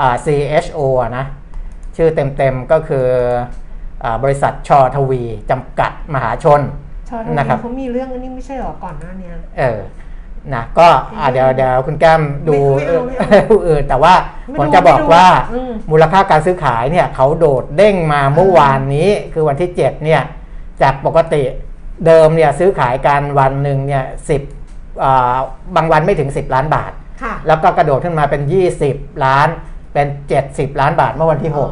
[0.01, 1.25] อ่า CHO อะนะ
[1.97, 3.07] ชื่อเต็มๆก็คือ
[4.05, 6.61] อาบริษัทชอทวีจำกัดมหาชน
[7.09, 9.81] ชอทวีนะครับเขามีเรื่องอันนี้ไม่ใช่เหรอก่อนหน้าเนี้ยเออ
[10.55, 10.89] นะก็
[11.19, 14.15] อะเดี๋ยวเดี๋ยวคุณแก้มดูไม่เอาไม่เอาผู้อื่นแต่ว่า
[14.49, 20.23] ไม่ผมดูจะบอกไม่ดูว่าอืมมูลค่าการซื้อขายเนี่ยเขาโดดเด้งมาเมื่อวานนี้คือวันที่ 7 เนี่ย
[20.83, 21.43] จากปกติ
[22.07, 24.37] เดิมเนี่ยซื้อขายกันวันหนึ่งเนี่ยสิ
[25.77, 26.93] บางวันไม่ถึง 10 ล้านบาท
[27.23, 28.43] ค่ะแล้วก็กระโดดขึ้นมาเป็น
[28.83, 29.49] 20 ล้าน
[29.97, 30.09] เป็น
[30.45, 31.69] 70 ล้านบาทเมื่อวันที่อ๋อ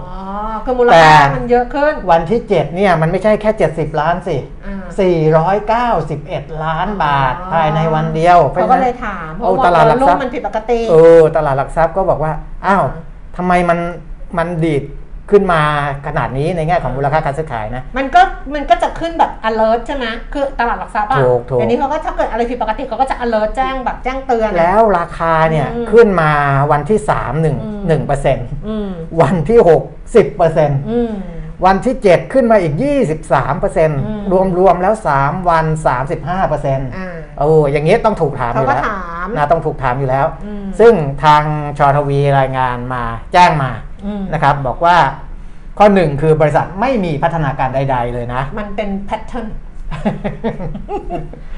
[0.57, 4.77] 6คือมูลแต่ค่ามันเยอะขึ้น วันที่ 7 เนี่ย มันไม่ใช่แค่ 70 ล้านสิ อ่า
[6.51, 12.33] 491 ล้านบาทอ๋อ ภายในวันเดียวเขาก็เลยถามเพราะโอ้ว่าตลาดหลักลูทรักพย์ มันผิดปกติ เออตลาดหลักทรัพย์ก็บอกว่า
[12.67, 13.03] อ้าวอ่า
[13.37, 13.79] ทำไมมัน
[14.39, 14.83] มันดีด
[15.31, 15.63] ขึ้นมา
[16.07, 18.21] ขนาดนี้ในแง่ของมูลค่าการซื้อขายนะ มันก็
[18.55, 26.33] มันก็จะขึ้นแบบ alert ใช่ไหมคือตลาดหลักทรัพย์อะถูกถูก เดี๋ยวนี้เขาก็ถ้าเกิดอะไรผิดปกติเขาก็จะ alert แจ้งแบบแจ้งเตือนอะแล้วราคาเนี่ยอืมขึ้นมา
[26.73, 27.51] วันที่3 1อื
[27.99, 28.89] ม1เปอร์เซ็นต์อืม
[29.21, 29.59] วันที่
[29.89, 31.13] 6 10เปอร์เซ็นต์อืม
[31.67, 32.75] วันที่ 7 ขึ้นมาอีก
[33.19, 35.67] 23เปอร์เซ็นต์อืมรวมรวมแล้ว 3 วัน
[36.09, 37.09] 35เปอร์เซ็นต์อ่า
[37.39, 40.95] โอ้อย่างนี้ต้องถูกถามอเขายู่ก็แล้วถามนะต้องถูกถามอยู่แล้ว อืม ซึ่ง
[41.25, 41.43] ทาง
[41.79, 43.03] ช ทวีรายงานมา
[43.33, 43.94] แจ้งมาอืม
[44.33, 44.97] นะครับ บอกว่า
[45.79, 49.47] ข้อหนึ่งคือบริษัทไม่มีพัฒนาการใด ๆ เลยนะ มันเป็น pattern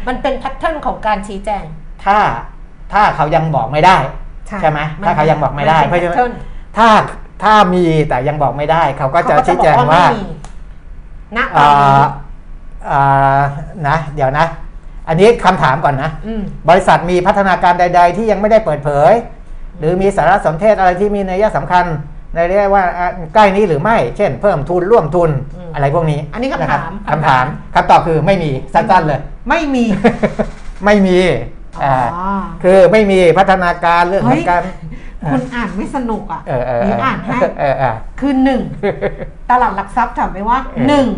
[0.09, 1.65] มันเป็น pattern ของการชี้แจง
[2.05, 2.19] ถ้า
[2.93, 3.97] ถ้าเขายังบอกไม่ได้
[4.61, 6.33] ใช่ไหมถ้าเขายังบอกไม่ได้มันเพเป็นราะฉะนั้น pattern
[6.77, 6.89] ถ้า
[7.43, 10.25] ถ้ามีแต่ยังบอกไม่ได้ เขาก็จะเขาชี้แจงบอกว่าไม่มี
[11.37, 12.07] ณตออ่นนี้า
[12.91, 13.41] อ่า
[13.89, 14.47] นะ เดี๋ยวนะ
[15.09, 19.13] อันนี้คำถามก่อนนะอืมบริษัทมีพัฒนาการใด ๆ ที่ยังไม่ได้เปิดเผย
[19.79, 21.85] หรือมีสารสนเทศอะไรที่มีนัยสำคัญ
[22.37, 29.85] ในเรียกว่าอะใกล้นี้หรือไม่ เช่น เพิ่มทุนร่วมทุนอืมอะไรพวกนี้ อันนี้คำะรับถามคำถามคำตอบคือไม่มีสั้นๆเลย ไม่มี
[30.85, 31.19] ไม่มี
[31.77, 32.33] อ๋ออ่าอ่
[32.63, 34.63] คือไม่มีพัฒนาการเรื่องขเฮ้อยงการ
[35.33, 38.61] คุณอ่านไม่สนุกอะเออเออนี่เอออ่านให้เออเออคือหนึ่ง
[39.51, 41.09] ตลาดหลักทรัพย์ถามไว้ว่าเออหนึ่ง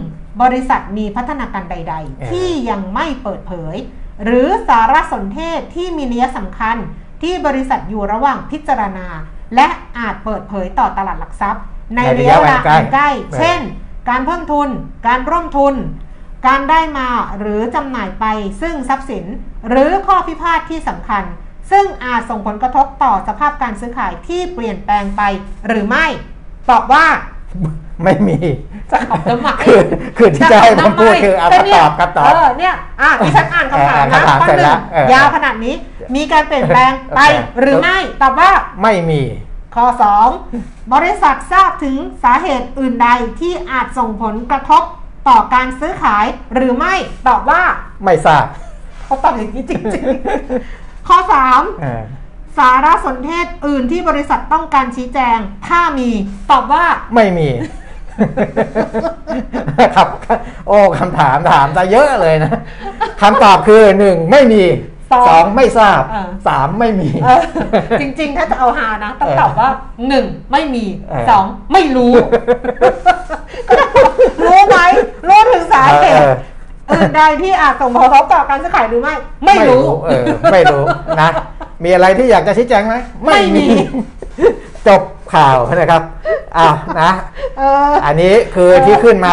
[0.43, 1.95] บริษัทมีพัฒนาการใดเอ
[2.27, 3.77] อๆที่ยังไม่เปิดเผย
[4.25, 6.77] หรือสารสนเทศที่มีนัยสำคัญ
[7.23, 9.07] ที่บริษัทอยู่ระหว่างพิจารณา
[9.55, 9.68] และ
[9.99, 11.62] อาจเปิดเผยต่อตลาดหลักทรัพย์
[11.96, 13.61] ในระยะเวลาอันใกล้ เช่น
[14.09, 14.68] การเพิ่มทุน
[15.07, 15.74] การร่วมทุน
[16.46, 18.24] การได้มาหรือจำหน่ายไป
[18.61, 19.24] ซึ่งทรัพย์สิน
[19.68, 21.24] หรือข้อพิพาทที่สำคัญ
[21.70, 25.22] ซึ่งอาจส่งผลกระทบต่อสภาพการซื้อขายที่เปลี่ยนแปลงไป
[25.66, 26.07] หรือไม่
[26.70, 27.07] ตอบว่า
[28.03, 28.36] ไม่มี
[28.92, 29.80] จะตอบทำไมคือ
[30.18, 35.74] คือที่จะให้ผมพูดคือเอาแต่คำเนี่ตยอบคำตอบเออเนี่ยอะดิฉันอ่านคำถามเออนะคำถามข้อเสร็จหแล้นึ่วงเออยาวขนาดนี้
[36.14, 38.51] มีการเปลี่ยนแปลงไปโอเคหรือไม่ตอบว่า
[38.82, 39.22] ไม่มี
[39.74, 39.86] ข้อ
[40.40, 43.09] 2 บริษัททราบถึงสาเหตุอื่นใด
[43.40, 44.82] ที่อาจส่งผลกระทบ
[45.28, 46.94] ต่อการซื้อขายหรือไม่
[47.28, 47.62] ตอบว่า
[48.05, 48.44] ไม่ทราบ
[49.05, 51.18] เขาตอบอย่างนี้จริงๆ ข้อ
[51.51, 52.03] 3เออ
[52.59, 55.38] สารสนเทศอื่นที่บริษัทต้องการชี้แจง
[55.68, 56.11] ถ้ามี
[56.51, 56.84] ตอบว่า
[57.14, 57.49] ไม่มี
[59.95, 60.09] ครับ
[60.69, 62.53] โอ้คำถามถามซะเยอะเลยนะ
[63.23, 64.62] คำตอบคือหนึ่งไม่มี
[65.12, 67.41] สองสองไม่ทราบเออสามไม่มีเออ
[68.01, 69.71] จริงๆ ถ้าจะเอาหานะต้องเออตอบว่า
[70.09, 72.12] หนึ่งไม่มีเออสองไม่รู้
[74.45, 74.79] รู้ไหม
[75.29, 76.23] รู้ถึงสาเหเอตุ
[76.89, 79.14] ออื่นใดที่อาจส่งผลกระทบต่อการซื้อขายหรือไม่
[79.47, 80.83] ไม่รู้เออไม่รู้
[81.21, 81.31] นะ
[81.85, 82.95] มีอะไรที่อยากจะชี้แจงไหม
[83.27, 83.66] ไม่มี
[84.89, 85.03] จบ
[85.35, 86.03] ข่าวนะครับ
[86.57, 87.11] อ้าวนะ
[87.59, 89.32] เออ อันนี้คือที่ขึ้นมา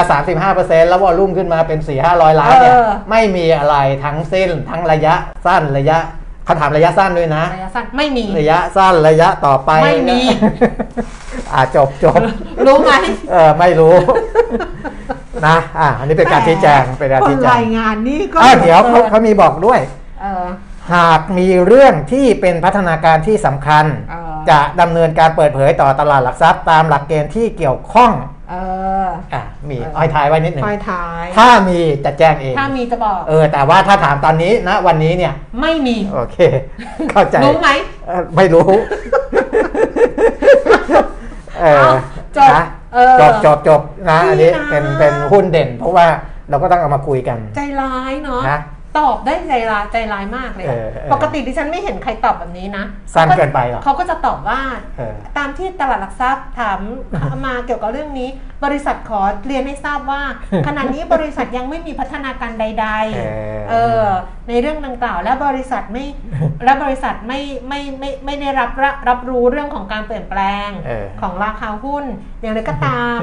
[0.49, 5.97] 35%แล้ววอลลุ่มขึ้นมาเป็น 4 500 ล้านเนี่ย เออ ไม่มีอะไรทั้งสิ้น ทั้งระยะสั้นระยะ
[6.45, 10.19] เขาถามระยะสั้นด้วยนะ ระยะสั้นไม่มี ระยะสั้นระยะต่อไปไม่มี
[11.53, 12.19] อ่าจบจบ
[12.65, 12.93] รู้ไหม
[13.31, 13.95] เออไม่รู้
[15.47, 19.79] นะอ่าอันนี้เป็นการชี้แจงเป็นการคชี้นแจงรายงานนี่ก็อ่าเดี๋ยวเขาเขามีบอกด้วย
[20.21, 20.45] เออ
[20.93, 28.11] หากมีเรื่องที่เป็นพัฒนาการที่สำคัญเออจะดำเนินการเปิดเผยต่อตลาดหลักทรัพย์ ตามหลักเกณฑ์ที่เกี่ยวข้อง
[28.51, 28.55] เอ
[29.05, 36.37] ออะมีเอออ้อยท้ายไว้นิดหนึ่งคอยท้าย ถ้ามีจะแจ้งเอง ถ้ามีจะบอก เออ แต่ว่าถ้าถามตอนนี้นะวันนี้เนี่ย ไม่มี โอเค
[37.11, 37.69] เข้าใจ รู้ไหม
[38.07, 38.69] เอ่อไม่รู้
[41.59, 41.91] เออ
[42.37, 42.63] จบนะ
[42.93, 46.07] เออจบจบจบนะ อันนี้ดีนะเป็นเป็นหุ้นเด่น เพราะว่า
[46.49, 48.59] เราก็ต้องเอามาคุยกัน ใจร้ายเนาะนะ
[48.97, 54.61] ตอบได้ใจร้ายใจร้ายมากเลยอะเออเออปกติดิฉันไม่เห็นใครตอบแบบนี้นะสั้นเกินไปเหรอเขาก็จะตอบว่า
[54.97, 56.79] เออตามที่ตลาดหลักทรัพย์ถาม
[57.45, 58.29] มาเกี่ยวกับเรื่องนี้
[58.65, 60.21] บริษัทขอเรียนให้ทราบว่า
[60.67, 63.21] ขณะนี้บริษัทยังไม่มีพัฒนาการใดเอ
[63.63, 64.05] อๆเออ
[64.49, 66.05] ในเรื่องดังกล่าว และบริษัทไม่
[66.65, 72.05] และบริษัทไม่ไม่ไม่ไม่ได้รับรับรับรู้เรื่องของการเปลี่ยนแปลงเออของราคาหุ้น
[72.41, 73.19] อย่างไรก็ตาม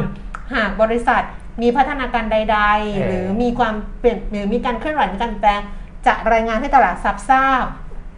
[0.55, 1.23] หากบริษัท
[1.61, 2.59] มีพัฒนาการใด
[2.96, 5.61] เออๆหรือมีความเปลี่ยนหรือมีการเคลื่อนไหวมีการแปลง
[6.07, 7.64] จะรายงานให้ตลาดทรัพย์ทราบ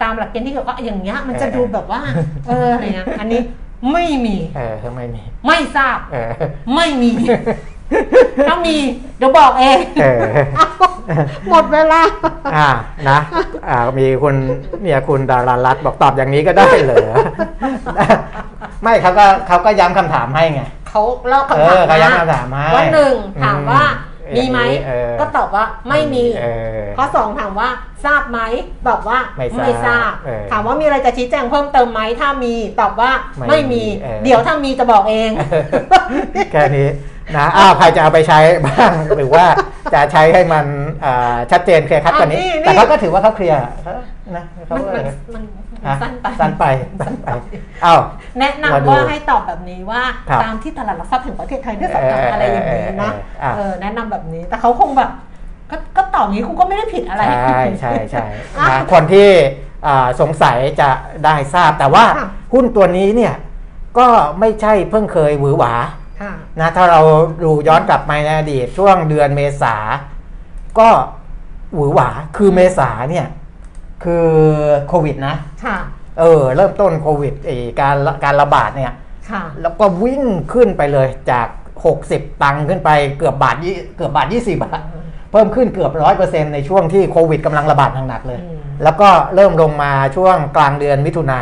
[0.02, 2.00] ตามหลักเกณฑ์ที่เกี่ยวกับอย่างเงี้ยมันจะดูแบบว่า
[2.46, 3.40] เอออะไรเงี้ยอันนี้
[3.92, 6.30] ไม่มีเออไม่มี ไม่ทราบเออ
[6.74, 7.10] ไม่มี
[8.48, 8.76] ถ้ามี
[9.18, 10.20] เดี๋ยวบอกเองเออ
[10.56, 10.68] เอา
[11.50, 12.02] หมดเวลา
[12.56, 12.68] อ่า
[13.10, 13.18] นะ
[13.68, 14.34] อ่า มีคุณ
[14.82, 17.04] เนี่ยคุณดารารัตน์บอกตอบอย่างนี้ก็ได้เหรอ
[18.82, 20.62] ไม่เขาก็เขาก็ย้ำคำถามให้ไง
[20.96, 23.82] เขาเล่าเอคำถามอเขาย้ำคำถามให้ว่าหนึ่งถามว่า
[24.28, 26.46] อืมมีไหมเออก็ตอบว่าไม่มีเอ
[26.82, 27.68] อข้อสองถามว่า
[28.04, 28.40] ทราบไหม
[28.88, 35.30] ตอบว่าไม่ทราบทราบเออถามว่ามีอะไรจะชี้แจงเพิ่มเติมไหมถ้ามีตอบว่าไม่ไม่มีเออเดี๋ยวถ้ามีจะบอกเอง
[36.52, 36.88] แค่นี้
[37.36, 39.44] นะอ้าวใครจะเอาไปใช้บ้างหรือว่า
[39.94, 40.66] จะใช้ให้มัน
[41.04, 43.58] อ่าชัดเจนเคลียร์คัดกว่านี้อะนี่นี่แต่เขาก็ถือว่าเขาเคลียร์
[44.36, 44.76] นะเขา
[45.86, 46.64] มันก็มันมันฮะสั้นไปสั้นไป
[47.00, 47.28] สั้นไป
[47.84, 48.00] อ้าว
[48.38, 55.10] แนะมาดูนำว่าให้ตอบแบบนี้ว่าครับตามที่ตลาดหลักทรัพย์แห่งประเทศไทยได้สอบถามเอออะไรอย่างนี้นะเออเออเออเออแนะนำแบบนี้แต่เขาคงแบบ
[55.70, 58.24] ก็ก็ตอบอย่างนี้คุณก็ไม่ได้ผิดอะไรใช่ใช่ใช่
[58.58, 59.28] อะนะคนที่
[59.86, 60.90] อ่าสงสัยจะ
[61.24, 63.34] ได้ทราบแต่ว่าค่ะหุ้นตัวนี้เนี่ย
[63.98, 64.08] ก็
[64.40, 65.72] ไม่ใช่เพิ่งเคยหวือหวา
[66.20, 67.00] ค่ะนะถ้าเรา
[67.44, 69.76] ดูย้อนกลับไปในอดีตช่วงเดือนเมษา
[70.78, 70.88] ก็
[71.74, 73.26] หวือหวาคือเมษาเนี่ย
[74.04, 74.26] คือ
[74.88, 75.34] โควิดนะ
[75.64, 75.76] ค่ะ
[76.18, 78.92] เออเริ่มต้นโควิดไอการการระบาดเนี่ย
[79.30, 80.22] ค่ะแล้วก็วิ่ง
[80.52, 81.48] ขึ้นไปเลยจาก
[81.94, 84.80] 60 ตังค์ขึ้นไปเกือบบาทยี่เกือบบาท20บาท
[85.32, 91.40] เพิ่มขึ้นเกือบร้อยเปอร์เซ็นในช่วงที่โควิดกำลังระบาดหนักๆเลยอืมแล้วก็เริ่มลงมาช่วงกลางเดือนมิถุนา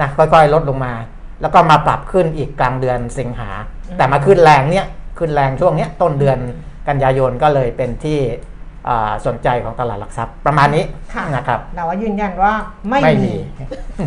[0.00, 0.92] นะค่อยๆ ลดลงมา
[1.40, 3.50] แล้วก็มาปรับขึ้นอีกกลางเดือนสิงหา
[3.96, 4.86] แต่มาขึ้นแรงเนี่ย
[5.18, 6.38] ขึ้นแรงช่วงเนี้ยต้นเดือน
[6.88, 8.57] กันยายนก็เลยเป็นที่อ่า
[9.26, 10.84] สนใจของตลาดหลักทรัพย์ประมาณนี้
[11.14, 12.52] ค่ะนะครับแต่ว่ายืนยันว่า
[12.88, 14.06] ไม่ไม่มีมี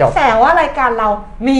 [0.00, 1.08] จบแต่ว่ารายการเรา
[1.46, 1.58] มี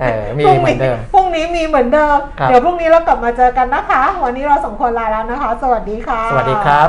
[0.00, 6.88] เออมีพรุ่งเหมือนเดิมพรุ่งนี้มีเหมือนเดิมครับเดี๋ยวพรุ่งนี้เรากลับมาเจอกันนะคะ วันนี้เราสองคนลาแล้วนะคะ สวัสดีค่ะ สวัสดีครับ